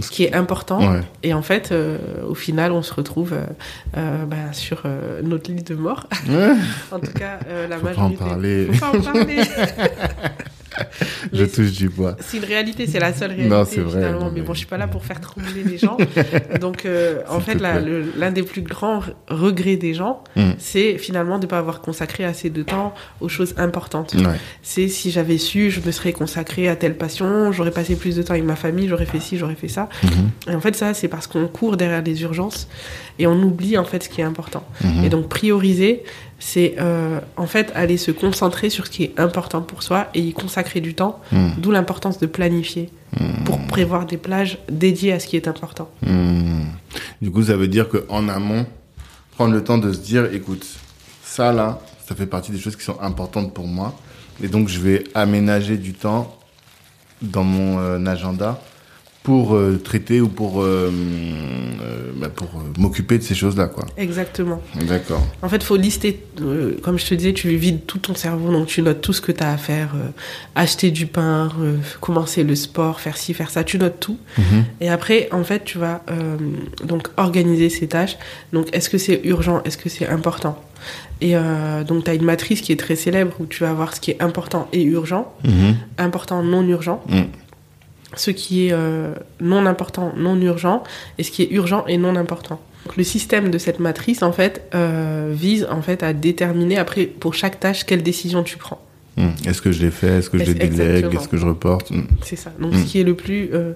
[0.00, 0.78] ce qui est important.
[0.92, 1.00] Ouais.
[1.24, 1.98] Et en fait, euh,
[2.28, 3.42] au final, on se retrouve euh,
[3.96, 4.82] euh, bah, sur
[5.24, 6.06] notre lit de mort.
[6.28, 6.52] Ouais.
[6.92, 7.38] en tout cas,
[7.68, 8.24] la Faut pas en majorité.
[8.24, 8.66] parler.
[8.72, 9.40] Faut pas en parler.
[11.32, 12.16] Je touche du bois.
[12.20, 14.20] C'est une réalité, c'est la seule réalité Non, c'est vrai, finalement.
[14.20, 15.96] non, mais mais- bon, je suis pas là pour faire trembler les gens.
[16.60, 20.52] Donc, euh, en fait, l'un des plus grands re- regrets des gens, Mm.
[20.58, 24.14] c'est finalement de ne pas avoir consacré assez de temps aux choses importantes.
[24.14, 24.24] Ouais.
[24.62, 28.22] C'est si j'avais su, je me serais consacré à telle passion, j'aurais passé plus de
[28.22, 29.88] temps avec ma famille, j'aurais fait ci, j'aurais fait ça.
[30.04, 30.52] Mhm.
[30.52, 32.68] Et en fait, ça, c'est parce qu'on court derrière les urgences
[33.18, 34.64] et on oublie en fait ce qui est important.
[34.84, 35.04] Mhm.
[35.04, 36.02] Et donc, prioriser,
[36.38, 40.20] c'est euh, en fait aller se concentrer sur ce qui est important pour soi et
[40.20, 41.20] y consacrer du temps.
[41.32, 41.52] Mhm.
[41.58, 42.90] D'où l'importance de planifier
[43.44, 45.88] pour prévoir des plages dédiées à ce qui est important.
[46.02, 46.64] Hmm.
[47.20, 48.66] Du coup, ça veut dire qu'en amont,
[49.32, 50.66] prendre le temps de se dire, écoute,
[51.22, 53.98] ça là, ça fait partie des choses qui sont importantes pour moi.
[54.42, 56.36] Et donc, je vais aménager du temps
[57.22, 58.60] dans mon euh, agenda
[59.22, 60.90] pour euh, traiter ou pour, euh,
[61.82, 62.48] euh, bah, pour
[62.78, 63.84] m'occuper de ces choses-là, quoi.
[63.96, 64.62] Exactement.
[64.88, 65.20] D'accord.
[65.42, 66.22] En fait, faut lister,
[66.82, 69.32] comme je te disais, tu vides tout ton cerveau, donc tu notes tout ce que
[69.32, 69.90] tu as à faire,
[70.54, 71.50] acheter du pain,
[72.00, 74.18] commencer le sport, faire ci, faire ça, tu notes tout.
[74.38, 74.64] Mhm.
[74.80, 76.02] Et après, en fait, tu vas
[76.84, 78.16] donc organiser ces tâches.
[78.52, 79.62] Donc, est-ce que c'est urgent?
[79.64, 80.58] Est-ce que c'est important?
[81.20, 83.94] Et euh, donc, tu as une matrice qui est très célèbre où tu vas voir
[83.94, 85.74] ce qui est important et urgent, Mhm.
[85.98, 87.26] important, non urgent, Mhm.
[88.16, 90.82] Ce qui est euh, non important, non urgent,
[91.18, 92.60] et ce qui est urgent et non important.
[92.86, 97.04] Donc, le système de cette matrice, en fait, euh, vise en fait à déterminer après
[97.06, 98.80] pour chaque tâche quelle décision tu prends.
[99.16, 99.30] Hmm.
[99.46, 100.18] Est-ce que je l'ai fait?
[100.18, 101.14] Est-ce que je Est-ce- le délègue.
[101.14, 101.90] Est-ce que je reporte?
[101.90, 102.06] Hmm.
[102.24, 102.52] C'est ça.
[102.58, 103.72] Donc, ce qui est le plus euh,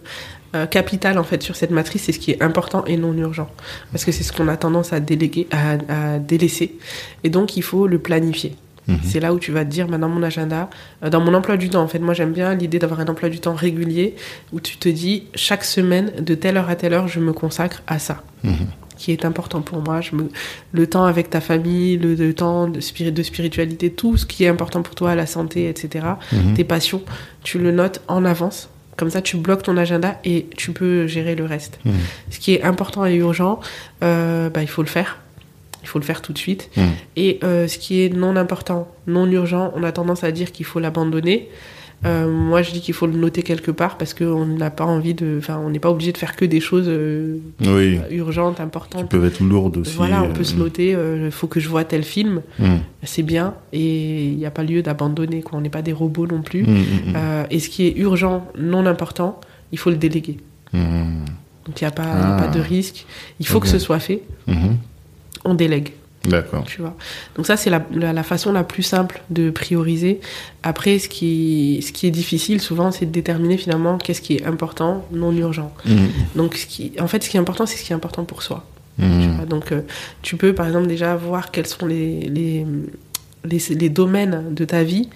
[0.55, 3.51] euh, capital en fait sur cette matrice, c'est ce qui est important et non urgent,
[3.91, 6.77] parce que c'est ce qu'on a tendance à déléguer, à, à délaisser,
[7.25, 8.55] et donc il faut le planifier.
[8.89, 8.99] Mhm.
[9.05, 10.69] C'est là où tu vas te dire, maintenant mon agenda,
[11.05, 13.29] euh, dans mon emploi du temps, en fait, moi j'aime bien l'idée d'avoir un emploi
[13.29, 14.17] du temps régulier
[14.53, 17.83] où tu te dis, chaque semaine, de telle heure à telle heure, je me consacre
[17.87, 18.67] à ça, Mhm.
[18.99, 20.01] qui est important pour moi.
[20.01, 20.29] Je me...
[20.73, 24.43] Le temps avec ta famille, le, le temps de, spiri- de spiritualité, tout ce qui
[24.45, 26.55] est important pour toi, la santé, etc., Mhm.
[26.55, 27.03] tes passions,
[27.45, 28.69] tu le notes en avance.
[28.97, 31.79] Comme ça, tu bloques ton agenda et tu peux gérer le reste.
[32.31, 33.59] Ce qui est important et urgent,
[34.03, 35.19] euh, bah, il faut le faire.
[35.83, 36.71] Il faut le faire tout de suite.
[36.77, 36.85] Mhm.
[37.17, 40.65] Et euh, ce qui est non important, non urgent, on a tendance à dire qu'il
[40.67, 41.49] faut l'abandonner.
[42.05, 45.15] Euh, moi, je dis qu'il faut le noter quelque part parce qu'on n'a pas envie
[45.15, 45.37] de.
[45.39, 48.01] Enfin, on n'est pas obligé de faire que des choses euh, Oui.
[48.11, 49.09] urgentes, Qui importantes.
[49.09, 49.95] peuvent être lourdes aussi.
[49.97, 50.97] Voilà, on peut se noter.
[51.25, 52.43] Il faut que je vois tel film.
[52.59, 52.79] hmm.
[53.05, 53.55] C'est bien.
[53.73, 55.45] Et il n'y a pas lieu d'abandonner.
[55.53, 56.65] On n'est pas des robots non plus.
[57.51, 60.39] Et ce qui est urgent, non important, il faut le déléguer.
[60.73, 62.37] Donc il n'y a, Ah.
[62.41, 63.07] pas de risque.
[63.39, 64.23] Il faut que ce soit fait.
[64.49, 64.77] Mhm.
[65.45, 65.93] On délègue.
[66.25, 66.65] D'accord.
[66.65, 66.97] Tu vois.
[67.35, 70.21] Donc ça, c'est la, la, la façon la plus simple de prioriser.
[70.63, 74.45] Après, ce qui, ce qui est difficile souvent, c'est de déterminer finalement qu'est-ce qui est
[74.45, 75.73] important, non urgent.
[75.85, 76.07] Hmm.
[76.37, 78.43] Donc ce qui, en fait, ce qui est important, c'est ce qui est important pour
[78.43, 78.65] soi.
[79.01, 79.47] Tu vois.
[79.47, 79.81] Donc euh,
[80.21, 82.65] tu peux, par exemple, déjà voir quels sont les, les,
[83.45, 85.09] les, les domaines de ta vie,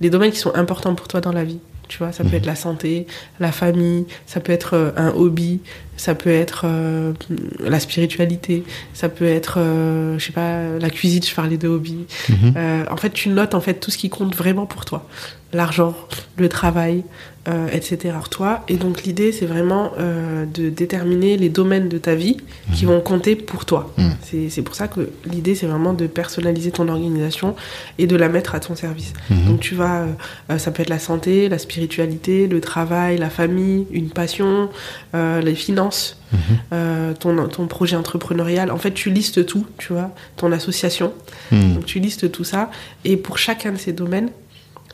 [0.00, 1.58] les domaines qui sont importants pour toi dans la vie.
[1.88, 3.06] Tu vois, ça peut être la santé,
[3.40, 5.60] la famille, ça peut être euh, un hobby,
[5.96, 7.12] ça peut être euh,
[7.60, 8.64] la spiritualité,
[8.94, 12.06] ça peut être, euh, je sais pas, la cuisine, je parlais de hobby.
[12.28, 12.54] Mhm.
[12.56, 15.06] Euh, en fait, tu notes en fait tout ce qui compte vraiment pour toi.
[15.52, 15.94] L'argent,
[16.36, 17.04] le travail,
[17.46, 18.14] euh, etc.
[18.30, 18.64] toi.
[18.68, 22.38] Et donc l'idée, c'est vraiment euh, de déterminer les domaines de ta vie
[22.74, 23.92] qui vont compter pour toi.
[23.98, 24.03] Mhm.
[24.50, 27.54] C'est pour ça que l'idée, c'est vraiment de personnaliser ton organisation
[27.98, 29.12] et de la mettre à ton service.
[29.30, 29.46] Mhm.
[29.46, 30.06] Donc tu vas, euh,
[30.50, 34.70] euh, ça peut être la santé, la spiritualité, le travail, la famille, une passion,
[35.14, 36.38] euh, les finances, Mhm.
[36.72, 38.70] euh, ton, ton projet entrepreneurial.
[38.70, 41.12] En fait, tu listes tout, tu vois, ton association.
[41.52, 41.74] Hmm.
[41.74, 42.70] Donc tu listes tout ça
[43.04, 44.30] et pour chacun de ces domaines,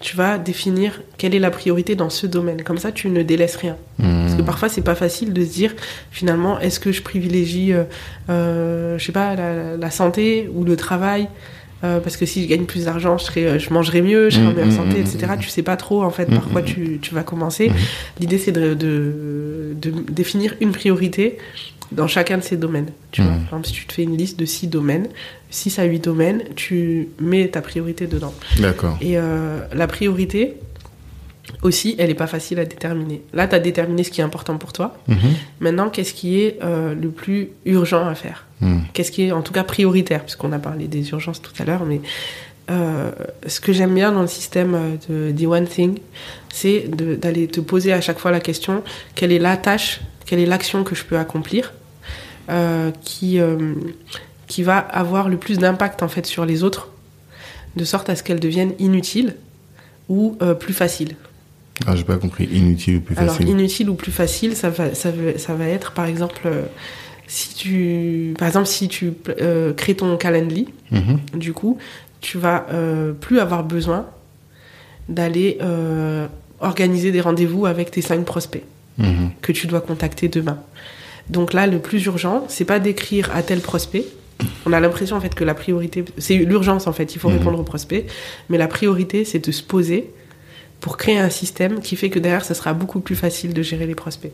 [0.01, 2.63] tu vas définir quelle est la priorité dans ce domaine.
[2.63, 3.77] Comme ça, tu ne délaisses rien.
[3.99, 4.45] Parce que Hmm.
[4.47, 5.75] parfois, c'est pas facile de se dire
[6.11, 7.85] finalement, est-ce que je privilégie, euh,
[8.31, 11.29] euh, je sais pas, la, la santé ou le travail
[11.83, 14.35] Euh, parce que si je gagne plus d'argent, je, serai, euh, je mangerai mieux, je
[14.37, 15.33] serai en Mm, meilleure mm, santé, etc.
[15.41, 17.73] Tu sais pas trop en fait par quoi tu, tu vas commencer.
[18.21, 21.39] L'idée, c'est de, de, de définir une priorité
[21.93, 22.91] dans chacun de ces domaines.
[23.13, 23.37] Tu vois, Mhm.
[23.39, 25.09] par exemple, si tu te fais une liste de six domaines,
[25.51, 28.33] 6 à 8 domaines, tu mets ta priorité dedans.
[28.59, 28.97] D'accord.
[29.01, 30.55] Et euh, la priorité,
[31.63, 33.23] aussi, elle n'est pas facile à déterminer.
[33.33, 34.97] Là, tu as déterminé ce qui est important pour toi.
[35.09, 35.17] Mhm.
[35.59, 38.47] Maintenant, qu'est-ce qui est euh, le plus urgent à faire?
[38.61, 38.81] Hmm.
[38.93, 40.23] Qu'est-ce qui est en tout cas prioritaire?
[40.23, 42.01] Puisqu'on a parlé des urgences tout à l'heure, mais
[42.71, 43.11] euh,
[43.47, 44.79] ce que j'aime bien dans le système
[45.09, 45.99] de The One Thing,
[46.53, 48.85] c'est d'aller te poser à chaque fois la question
[49.17, 51.73] quelle est la tâche, quelle est l'action que je peux accomplir?
[53.03, 53.75] Qui, euh,
[54.47, 56.89] qui va avoir le plus d'impact en fait sur les autres,
[57.77, 59.37] de sorte à ce qu'elles deviennent inutiles
[60.09, 61.17] ou euh, plus faciles.
[61.87, 62.45] Ah, j'ai pas compris.
[62.53, 65.67] Inutile ou plus Alors, facile inutile ou plus facile, ça va, ça va, ça va
[65.67, 66.65] être par exemple, euh,
[67.27, 71.21] si tu, par exemple, si tu euh, crées ton calendly, Mhm.
[71.35, 71.79] du coup,
[72.21, 74.07] tu vas euh, plus avoir besoin
[75.09, 76.27] d'aller euh,
[76.61, 78.65] organiser des rendez-vous avec tes cinq prospects
[78.99, 79.31] Mhm.
[79.41, 80.59] que tu dois contacter demain.
[81.31, 84.05] Donc là, le plus urgent, c'est pas d'écrire à tel prospect.
[84.67, 87.15] On a l'impression en fait que la priorité, c'est l'urgence en fait.
[87.15, 87.39] Il faut Mhm.
[87.39, 88.07] répondre au prospect,
[88.49, 90.11] mais la priorité, c'est de se poser
[90.81, 93.87] pour créer un système qui fait que derrière, ça sera beaucoup plus facile de gérer
[93.87, 94.33] les prospects.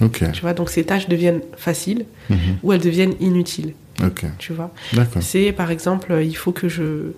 [0.00, 0.24] Ok.
[0.32, 2.36] Tu vois, donc ces tâches deviennent faciles Mhm.
[2.62, 3.74] ou elles deviennent inutiles.
[4.02, 4.24] Ok.
[4.38, 4.72] Tu vois.
[4.94, 5.22] D'accord.
[5.22, 7.12] C'est par exemple, il faut que je,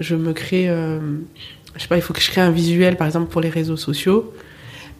[0.00, 0.98] je me crée, euh,
[1.76, 3.76] je sais pas, il faut que je crée un visuel par exemple pour les réseaux
[3.76, 4.34] sociaux.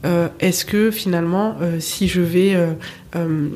[0.07, 3.49] Euh, Est-ce que finalement, euh, si je vais euh,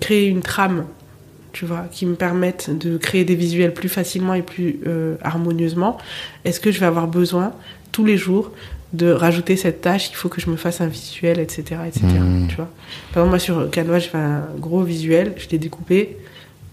[0.00, 0.86] créer une trame,
[1.52, 4.80] tu vois, qui me permette de créer des visuels plus facilement et plus
[5.22, 5.96] harmonieusement,
[6.44, 7.52] est-ce que je vais avoir besoin
[7.92, 8.52] tous les jours
[8.92, 11.80] de rajouter cette tâche, il faut que je me fasse un visuel, etc.
[11.86, 12.06] etc.
[12.20, 12.46] Mhm.
[12.48, 12.68] Tu vois?
[13.12, 16.16] Par exemple, moi sur Canva, j'ai fait un gros visuel, je l'ai découpé,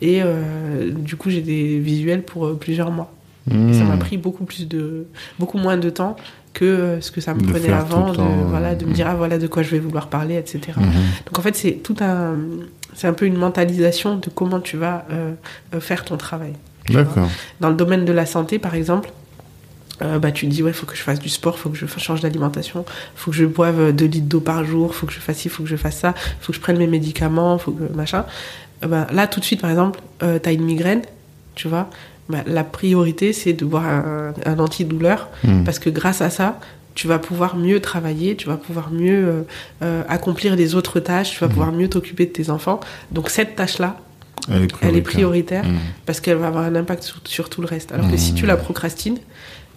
[0.01, 3.12] et euh, du coup, j'ai des visuels pour euh, plusieurs mois.
[3.49, 3.99] Et ça m'a Mhm.
[3.99, 5.06] pris beaucoup plus de,
[5.39, 6.16] beaucoup moins de temps
[6.54, 9.08] que euh, ce que ça me De prenait avant, de, temps, voilà, de me dire
[9.08, 10.62] ah voilà de quoi je vais vouloir parler, etc.
[10.78, 10.86] Mhm.
[11.26, 12.36] Donc en fait, c'est tout un,
[12.95, 15.34] c'est un peu une mentalisation de comment tu vas euh,
[15.74, 16.54] euh, faire ton travail.
[16.89, 17.30] D'accord.
[17.60, 19.10] Dans le domaine de la santé, par exemple,
[20.01, 21.86] euh, bah, tu te dis, ouais, faut que je fasse du sport, faut que je
[21.86, 22.84] change d'alimentation,
[23.16, 25.64] faut que je boive 2 litres d'eau par jour, faut que je fasse ci, faut
[25.64, 28.26] que je fasse ça, faut que je prenne mes médicaments, faut que machin.
[28.84, 31.01] Euh, bah, là, tout de suite, par exemple, euh, t'as une migraine,
[31.56, 31.89] tu vois,
[32.30, 35.63] bah, la priorité, c'est de boire un, un antidouleur, Mhm.
[35.63, 36.59] parce que grâce à ça,
[36.95, 39.41] tu vas pouvoir mieux travailler, tu vas pouvoir mieux euh,
[39.82, 42.80] euh, accomplir les autres tâches, tu vas pouvoir mieux t'occuper de tes enfants.
[43.11, 43.97] Donc cette tâche-là,
[44.47, 44.89] Elle est prioritaire.
[44.89, 45.78] elle est prioritaire Mhm.
[46.05, 47.91] parce qu'elle va avoir un impact sur, sur tout le reste.
[47.91, 49.17] Alors que si tu la procrastines,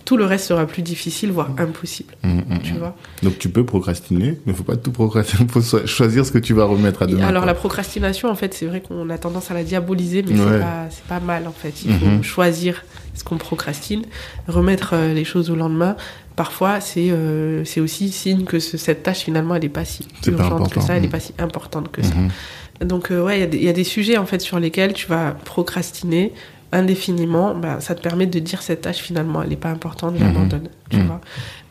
[0.07, 2.15] tout le reste sera plus difficile, voire impossible.
[2.23, 2.59] Mhm, mhm.
[2.63, 5.47] Tu vois Donc tu peux procrastiner, mais faut pas tout procrastiner.
[5.51, 7.27] Faut choisir ce que tu vas remettre à demain.
[7.27, 7.53] Alors quoi.
[7.53, 10.39] la procrastination, en fait, c'est vrai qu'on a tendance à la diaboliser, mais Ouais.
[10.53, 11.85] c'est pas c'est pas mal en fait.
[11.85, 12.23] Il faut Mhm.
[12.23, 12.85] choisir
[13.15, 14.03] ce qu'on procrastine,
[14.49, 15.97] remettre euh, les choses au lendemain.
[16.37, 20.05] Parfois, c'est euh, c'est aussi signe que ce- cette tâche finalement, elle est pas si
[20.05, 20.81] pas urgente que important.
[20.83, 21.13] ça, elle est Mhm.
[21.13, 22.15] pas si importante que ça.
[22.15, 22.87] Mhm.
[22.87, 24.61] Donc euh, ouais, il y a des- il y, a des sujets en fait sur
[24.61, 26.33] lesquels tu vas procrastiner
[26.77, 27.55] indéfiniment.
[27.55, 30.21] Bah, ça te permet de dire cette tâche finalement, elle n'est pas importante, Mhm.
[30.21, 30.69] j'abandonne.
[30.91, 31.07] Tu Mhm.
[31.07, 31.21] vois.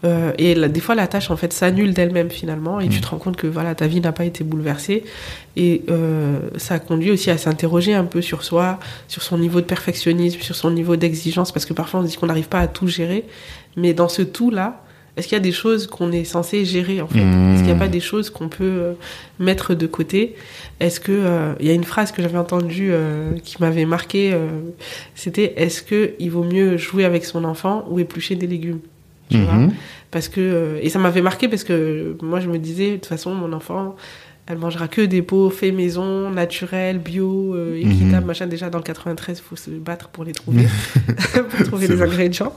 [0.04, 3.02] Euh, et des fois, la tâche en fait s'annule d'elle-même finalement, et tu Mhm.
[3.02, 5.04] te rends compte que voilà, ta vie n'a pas été bouleversée.
[5.56, 9.66] Et euh, ça conduit aussi à s'interroger un peu sur soi, sur son niveau de
[9.66, 12.68] perfectionnisme, sur son niveau d'exigence, parce que parfois on se dit qu'on n'arrive pas à
[12.68, 13.26] tout gérer.
[13.78, 14.82] Mais dans ce tout là,
[15.18, 17.20] est-ce qu'il y a des choses qu'on est censé gérer en fait?
[17.20, 18.94] Est-ce qu'il n'y a pas des choses qu'on peut euh,
[19.40, 20.36] mettre de côté?
[20.82, 24.34] Est-ce que euh, il y a une phrase que j'avais entendue euh, qui m'avait marqué
[25.16, 28.80] C'était est-ce que il vaut mieux jouer avec son enfant ou éplucher des légumes?
[29.30, 29.54] Tu vois?
[29.54, 29.74] Mhm.
[30.12, 33.34] Parce que et ça m'avait marqué parce que moi je me disais de toute façon
[33.34, 33.96] mon enfant
[34.48, 38.26] elle mangera que des pots faits maison, naturels, bio, euh, équitables, Mhm.
[38.26, 38.48] machin.
[38.48, 40.66] Déjà dans le 93, faut se battre pour les trouver,
[41.58, 42.08] pour trouver les vrai.
[42.08, 42.54] ingrédients.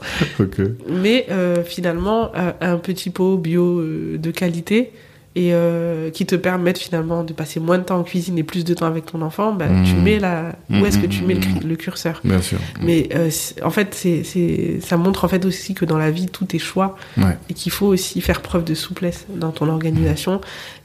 [0.87, 4.91] Mais euh, finalement, un, un petit pot bio euh, de qualité
[5.39, 8.65] et euh, qui te permettent finalement de passer moins de temps en cuisine et plus
[8.65, 10.57] de temps avec ton enfant, bah, tu mets la...
[10.69, 12.19] où est-ce que tu mets le, curseur?
[12.25, 12.57] Bien sûr.
[12.81, 13.29] mais euh,
[13.63, 16.97] en fait, c'est, ça montre en fait aussi que dans la vie, tout est choix
[17.17, 17.37] Ouais.
[17.49, 20.41] et qu'il faut aussi faire preuve de souplesse dans ton organisation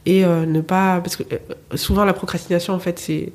[0.07, 1.25] et euh, ne pas parce que
[1.75, 3.33] souvent la procrastination en fait c'est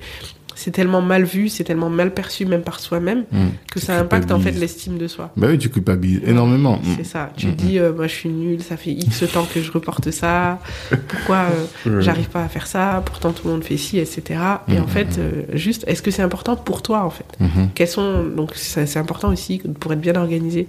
[0.59, 3.51] c'est tellement mal vu, c'est tellement mal perçu même par soi-même Mhm.
[3.71, 5.31] que Tu ça impacte en fait l'estime de soi.
[5.37, 6.79] Bah oui, tu culpabilises énormément.
[6.97, 7.31] C'est ça.
[7.37, 7.55] Tu Mhm.
[7.55, 10.59] dis, euh, moi je suis nulle, ça fait X temps que je reporte ça,
[11.07, 11.47] pourquoi
[11.87, 14.21] euh, j'arrive pas à faire ça, pourtant tout le monde fait ci, etc.
[14.67, 14.83] Et Mhm.
[14.83, 17.25] en fait, euh, juste, est-ce que c'est important pour toi en fait?
[17.39, 17.69] Mhm.
[17.73, 20.67] quels sont donc ça- c'est important aussi pour être bien organisé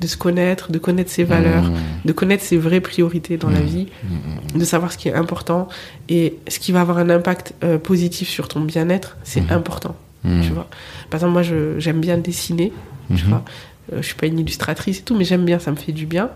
[0.00, 1.76] de se connaître de connaître ses valeurs Mhm.
[2.06, 3.66] de connaître ses vraies priorités dans la Mhm.
[3.66, 3.86] vie
[4.52, 4.58] Mhm.
[4.60, 5.68] de savoir ce qui est important
[6.08, 10.50] et ce qui va avoir un impact euh, positif sur ton bien-être c'est important tu
[10.52, 10.68] vois.
[11.08, 11.42] Par exemple moi
[11.78, 12.72] j'aime bien dessiner
[13.16, 13.42] tu vois.
[13.92, 16.06] Euh, je suis pas une illustratrice et tout mais j'aime bien ça me fait du
[16.06, 16.30] bien.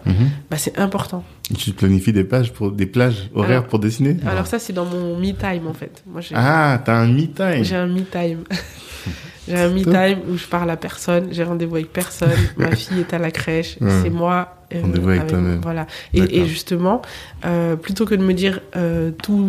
[0.51, 1.23] Bah c'est important.
[1.59, 4.17] Tu planifies des pages pour des plages horaires Alors- pour dessiner?
[4.27, 6.03] alors ça c'est dans mon me time en fait.
[6.07, 7.63] Moi Ah, t'as un me time.
[7.63, 8.45] J'ai un me time.
[9.47, 13.01] J'ai un me time où je parle à personne, j'ai rendez-vous avec personne, ma fille
[13.01, 15.61] est à la crèche, c'est moi Rendez-vous avec toi-même.
[15.63, 15.87] Voilà.
[16.13, 17.03] Et, justement,
[17.45, 19.49] euh, plutôt que de me dire euh, tout,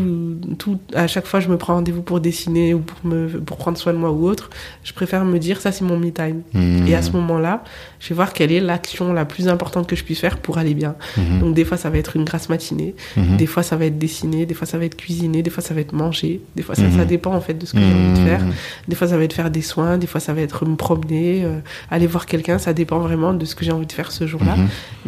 [0.57, 3.77] tout, à chaque fois je me prends rendez-vous pour dessiner ou pour me, pour prendre
[3.77, 4.49] soin de moi ou autre,
[4.83, 6.41] je préfère me dire ça c'est mon me time.
[6.87, 7.63] Et à ce moment-là,
[7.99, 10.73] je vais voir quelle est l'action la plus importante que je puisse faire pour aller
[10.73, 10.95] bien.
[11.17, 11.39] Mhm.
[11.39, 13.37] Donc des fois ça va être une grasse matinée, Mhm.
[13.37, 15.73] des fois ça va être dessiner, des fois ça va être cuisiner, des fois ça
[15.73, 18.19] va être manger, des fois ça, ça dépend en fait de ce que j'ai envie
[18.19, 18.41] de faire.
[18.87, 21.43] Des fois ça va être faire des soins, des fois ça va être me promener,
[21.43, 21.59] euh,
[21.89, 24.55] aller voir quelqu'un, ça dépend vraiment de ce que j'ai envie de faire ce jour-là.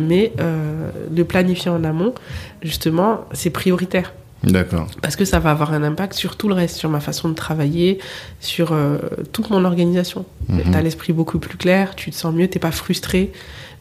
[0.07, 2.13] Mais euh, le planifier en amont,
[2.61, 4.13] justement, c'est prioritaire.
[4.43, 4.87] D'accord.
[5.01, 7.33] Parce que ça va avoir un impact sur tout le reste, sur ma façon de
[7.33, 7.99] travailler,
[8.39, 8.97] sur euh,
[9.31, 10.25] toute mon organisation.
[10.47, 10.71] Mhm.
[10.71, 13.31] T'as l'esprit beaucoup plus clair, tu te sens mieux, t'es pas frustré de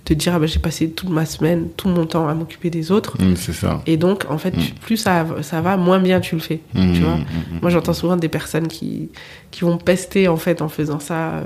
[0.07, 2.91] te dire ah ben, j'ai passé toute ma semaine, tout mon temps à m'occuper des
[2.91, 3.21] autres.
[3.21, 3.83] Mhm, c'est ça.
[3.87, 6.61] Et donc, en fait, tu- plus ça, ça va, moins bien tu le fais.
[6.75, 6.93] Mhm.
[6.95, 7.19] Tu vois.
[7.61, 9.11] Moi, j'entends souvent des personnes qui,
[9.51, 11.43] qui vont pester en fait en faisant ça, euh,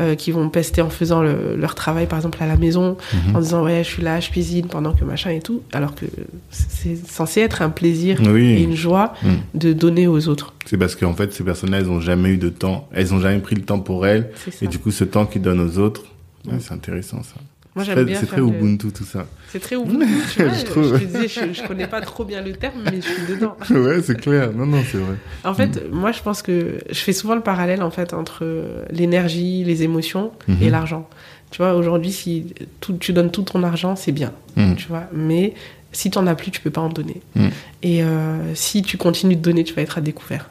[0.00, 3.36] euh, qui vont pester en faisant le- leur travail, par exemple à la maison, Mhm.
[3.36, 6.04] en disant ouais, je suis là, je cuisine pendant que machin et tout, alors que
[6.50, 9.14] c'est censé être un plaisir et une joie
[9.54, 10.52] de donner aux autres.
[10.66, 12.88] C'est parce qu'en fait, ces personnes-là, elles ont jamais eu de temps.
[12.92, 14.30] Elles ont jamais pris le temps pour elles.
[14.62, 16.02] Et du coup, ce temps qu'ils donnent aux autres,
[16.46, 17.34] ouais, c'est intéressant, ça.
[17.76, 19.26] Moi, C'est j'aime très- bien C'est très le- Ubuntu, tout ça.
[19.48, 20.52] C'est très Ubuntu, tu vois.
[20.52, 20.98] Je je, trouve.
[20.98, 23.56] te disais, je, je connais pas trop bien le terme, mais je suis dedans.
[23.70, 24.52] ouais, c'est clair.
[24.52, 25.14] Non, non, c'est vrai.
[25.44, 28.44] En fait, moi, je pense que je fais souvent le parallèle en fait entre
[28.90, 30.70] l'énergie, les émotions et Mhm.
[30.70, 31.08] l'argent.
[31.52, 34.76] Tu vois, aujourd'hui, si tout, tu donnes tout ton argent, c'est bien, Mhm.
[34.76, 35.04] tu vois.
[35.12, 35.54] Mais
[35.92, 37.20] si tu en as plus, tu peux pas en donner.
[37.36, 37.50] Mhm.
[37.82, 40.48] Et euh, si tu continues de donner, tu vas être à découvert.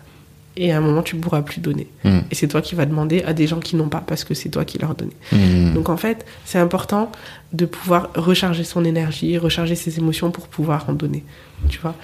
[0.61, 1.87] Et à un moment, tu pourras plus donner.
[2.03, 2.23] Mhm.
[2.29, 4.49] Et c'est toi qui vas demander à des gens qui n'ont pas parce que c'est
[4.49, 5.15] toi qui leur donnais.
[5.31, 5.73] Mhm.
[5.73, 7.13] Donc en fait, c'est important
[7.53, 11.23] de pouvoir recharger son énergie, recharger ses émotions pour pouvoir en donner.
[11.69, 11.95] Tu vois?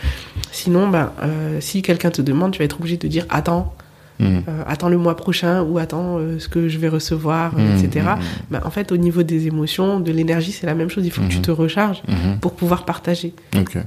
[0.54, 3.76] Sinon, ben, euh, si quelqu'un te demande, tu vas être obligé de dire attends,
[4.20, 4.44] Mhm.
[4.48, 7.84] euh, attends le mois prochain ou attends euh, ce que je vais recevoir, euh, Mhm,
[7.86, 8.06] etc.
[8.16, 8.22] mhm.
[8.52, 11.06] Ben, en fait, au niveau des émotions, de l'énergie, c'est la même chose.
[11.06, 11.42] Il faut que tu Mhm.
[11.44, 12.40] te recharges Mhm.
[12.40, 13.34] pour pouvoir partager.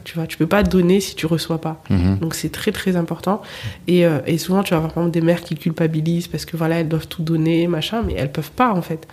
[0.04, 1.82] Tu vois, tu peux pas donner si tu reçois pas.
[1.90, 2.18] Mhm.
[2.20, 3.40] Donc c'est très très important.
[3.86, 6.56] Et, euh, et souvent tu vas avoir par exemple, des mères qui culpabilisent parce que
[6.56, 9.06] voilà elles doivent tout donner machin, mais elles peuvent pas en fait.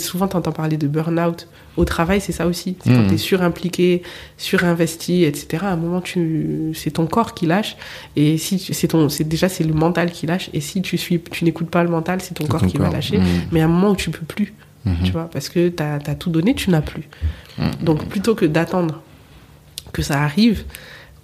[0.00, 2.76] Souvent tu entends parler de burn-out au travail, c'est ça aussi.
[2.82, 3.08] C'est quand Mhm.
[3.08, 4.02] tu es surimpliqué,
[4.38, 5.64] surinvesti, etc.
[5.66, 7.76] À un moment tu c'est ton corps qui lâche
[8.16, 11.20] et si c'est ton c'est déjà c'est le mental qui lâche et si tu suis
[11.20, 13.18] tu n'écoutes pas le mental, c'est ton corps ton qui va lâcher.
[13.18, 13.24] Mhm.
[13.52, 14.52] Mais à un moment où tu peux plus,
[14.84, 14.96] Mhm.
[15.04, 17.08] tu vois, parce que tu as, tout donné, tu n'as plus.
[17.82, 19.00] Donc plutôt que d'attendre
[19.92, 20.64] que ça arrive,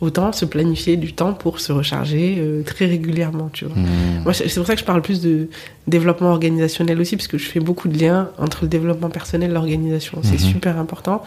[0.01, 3.76] autant se planifier du temps pour se recharger euh, très régulièrement, tu vois.
[3.76, 4.22] Mhm.
[4.24, 5.48] Moi, c'est pour ça que je parle plus de
[5.86, 9.53] développement organisationnel aussi, parce que je fais beaucoup de liens entre le développement personnel et
[9.55, 10.20] l'organisation.
[10.22, 10.53] C'est Mhm.
[10.53, 11.22] super important.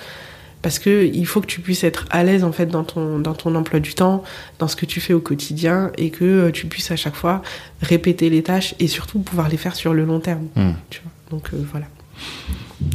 [0.63, 3.33] Parce que il faut que tu puisses être à l'aise en fait dans ton dans
[3.33, 4.23] ton emploi du temps,
[4.59, 7.41] dans ce que tu fais au quotidien, et que euh, tu puisses à chaque fois
[7.81, 10.47] répéter les tâches et surtout pouvoir les faire sur le long terme.
[10.55, 10.75] Mhm.
[10.89, 11.11] Tu vois.
[11.31, 11.85] Donc euh, voilà.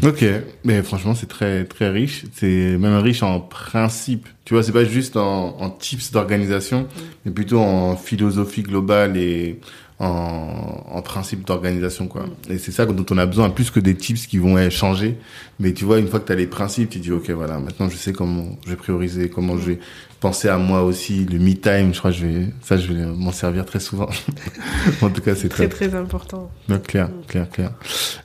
[0.05, 0.25] Ok,
[0.64, 2.25] mais franchement c'est très très riche.
[2.35, 4.29] C'est même riche en principe.
[4.45, 6.87] Tu vois, c'est pas juste en, en tips d'organisation,
[7.25, 9.61] mais plutôt en philosophie globale et
[9.99, 12.27] en, en principe d'organisation quoi.
[12.49, 15.16] Et c'est ça dont on a besoin, plus que des tips qui vont eh, changer.
[15.59, 17.89] Mais tu vois, une fois que tu as les principes, tu dis ok voilà, maintenant
[17.89, 19.79] je sais comment je vais prioriser, comment je vais
[20.21, 21.93] penser à moi aussi, le me time.
[21.95, 24.09] Je crois que je vais ça je vais m'en servir très souvent.
[25.03, 26.51] en tout cas c'est Très très, très important.
[26.69, 27.73] Non, clair, clair, clair.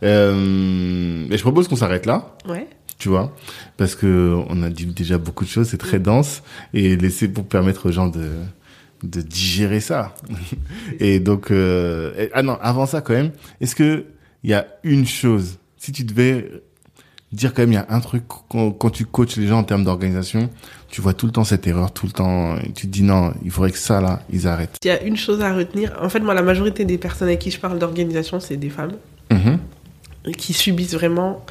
[0.04, 2.68] Euh, et je propose qu'on s'arrête là Ouais.
[3.00, 3.36] tu vois,
[3.78, 7.46] parce que on a dit déjà beaucoup de choses, c'est très dense, et laisser pour
[7.46, 8.30] permettre aux gens de
[9.04, 10.16] de digérer ça.
[11.00, 14.06] et donc, euh, et- ah non, avant ça quand même, est-ce que
[14.46, 16.50] il y a une chose, si tu devais
[17.36, 19.64] dire quand même, il y a un truc quand, quand tu coaches les gens en
[19.64, 20.50] termes d'organisation,
[20.90, 23.34] tu vois tout le temps cette erreur, tout le temps, et tu te dis non,
[23.44, 24.78] il faudrait que ça là, ils arrêtent.
[24.84, 25.94] Il y a une chose à retenir.
[26.02, 28.94] En fait, moi, la majorité des personnes avec qui je parle d'organisation, c'est des femmes
[29.32, 29.58] Mhm.
[30.38, 31.44] qui subissent vraiment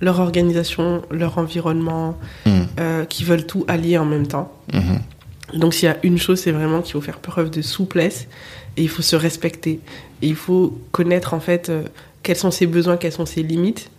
[0.00, 2.16] leur organisation, leur environnement,
[2.46, 2.52] Mhm.
[2.80, 4.52] euh, qui veulent tout allier en même temps.
[4.72, 5.58] Mhm.
[5.60, 8.28] Donc, s'il y a une chose, c'est vraiment qu'il faut faire preuve de souplesse
[8.76, 9.80] et il faut se respecter.
[10.22, 11.82] Et il faut connaître, en fait, euh,
[12.22, 13.90] quels sont ses besoins, quelles sont ses limites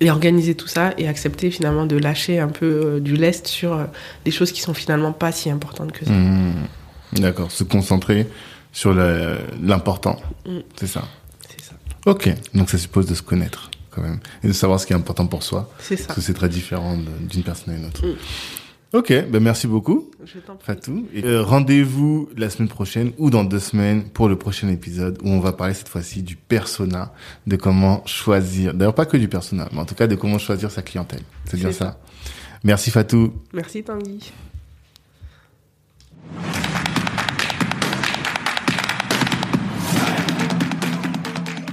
[0.00, 3.72] et organiser tout ça et accepter finalement de lâcher un peu euh, du lest sur
[3.74, 3.84] euh,
[4.24, 6.12] des choses qui sont finalement pas si importantes que ça.
[6.12, 6.54] Mhm.
[7.14, 8.26] D'accord, se concentrer
[8.72, 10.62] sur l'important, Mhm.
[10.76, 11.02] c'est ça.
[11.48, 11.72] C'est ça.
[12.06, 14.96] Ok, donc ça suppose de se connaître quand même et de savoir ce qui est
[14.96, 16.04] important pour soi, C'est ça.
[16.06, 16.96] parce que c'est très différent
[17.30, 18.06] d'une personne à une autre.
[18.06, 18.14] Mm.
[18.94, 20.64] Ok, ben merci beaucoup Je t'en prie.
[20.66, 21.06] Fatou.
[21.12, 25.28] Et, euh, Rendez-vous la semaine prochaine ou dans deux semaines pour le prochain épisode où
[25.28, 27.12] on va parler cette fois-ci du persona,
[27.46, 30.70] de comment choisir, d'ailleurs pas que du persona, mais en tout cas de comment choisir
[30.70, 31.20] sa clientèle.
[31.44, 31.98] C'est bien C'est ça.
[32.64, 33.34] Merci Fatou.
[33.52, 34.32] Merci Tanguy.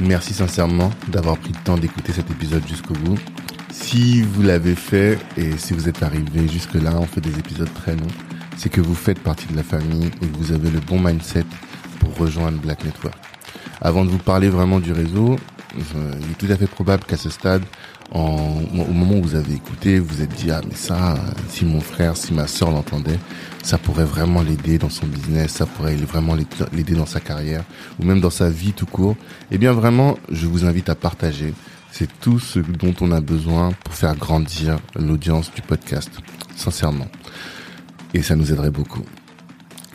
[0.01, 3.18] Merci sincèrement d'avoir pris le temps d'écouter cet épisode jusqu'au bout.
[3.78, 7.93] Si vous l'avez fait et si vous êtes arrivé jusque-là, on fait des épisodes très
[7.95, 8.07] longs,
[8.55, 11.43] c'est que vous faites partie de la famille et que vous avez le bon mindset
[11.99, 13.15] pour rejoindre Black Network.
[13.82, 15.36] Avant de vous parler vraiment du réseau,
[15.76, 17.63] il est tout à fait probable qu'à ce stade,
[18.11, 18.38] au
[18.93, 21.15] moment où vous avez écouté, vous êtes dit ah mais ça,
[21.49, 23.19] si mon frère, si ma sœur l'entendait,
[23.61, 26.36] ça pourrait vraiment l'aider dans son business, ça pourrait vraiment
[26.71, 27.63] l'aider dans sa carrière
[27.99, 29.17] ou même dans sa vie tout court.
[29.51, 31.53] Eh bien vraiment, je vous invite à partager.
[31.98, 36.10] C'est tout ce dont on a besoin pour faire grandir l'audience du podcast,
[36.54, 37.08] sincèrement.
[38.14, 39.06] Et ça nous aiderait beaucoup.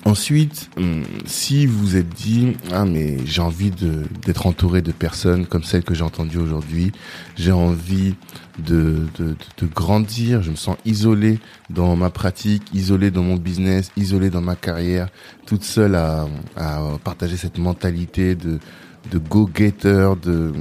[0.07, 5.45] Ensuite, hum, si vous êtes dit ah mais j'ai envie de d'être entouré de personnes
[5.45, 6.93] comme celles que j'ai entendues aujourd'hui,
[7.37, 8.15] j'ai envie
[8.59, 11.39] de, de, de grandir, je me sens isolé
[11.69, 15.11] dans ma pratique, isolé dans mon business, isolé dans ma carrière,
[15.45, 16.27] toute seule à,
[16.57, 18.59] à partager cette mentalité de
[19.11, 20.53] de go-getter, de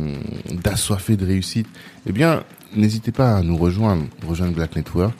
[0.63, 1.67] d'assoiffé de réussite.
[2.05, 2.43] Eh bien,
[2.75, 5.15] n'hésitez pas à nous rejoindre, rejoindre Black Network.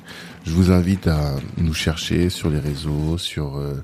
[0.46, 3.84] Je vous invite à nous chercher sur les réseaux, sur euh,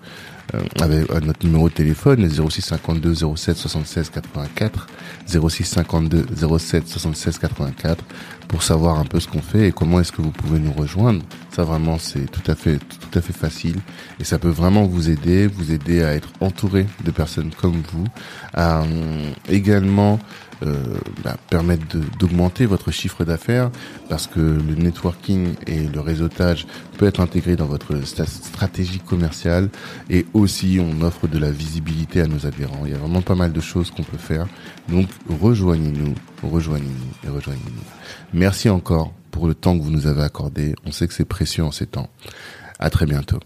[0.82, 4.88] avec notre numéro de téléphone 06 52 07 76 84
[5.28, 6.26] 06 52
[6.60, 8.03] 07 76 84
[8.47, 11.22] pour savoir un peu ce qu'on fait et comment est-ce que vous pouvez nous rejoindre.
[11.51, 13.78] Ça vraiment c'est tout à fait tout à fait facile
[14.20, 18.06] et ça peut vraiment vous aider, vous aider à être entouré de personnes comme vous,
[18.58, 20.18] euh, également euh,
[20.62, 23.72] bah, permettre d'augmenter votre chiffre d'affaires
[24.10, 26.66] parce que le networking et le réseautage
[26.97, 29.70] peut être intégré dans votre stratégie commerciale
[30.10, 32.82] et aussi on offre de la visibilité à nos adhérents.
[32.86, 34.47] Il y a vraiment pas mal de choses qu'on peut faire.
[34.89, 37.84] Donc rejoignez-nous, rejoignez-nous et rejoignez-nous.
[38.34, 40.76] Merci encore pour le temps que vous nous avez accordé.
[40.86, 42.10] On sait que c'est précieux en ces temps.
[42.80, 43.39] À très bientôt.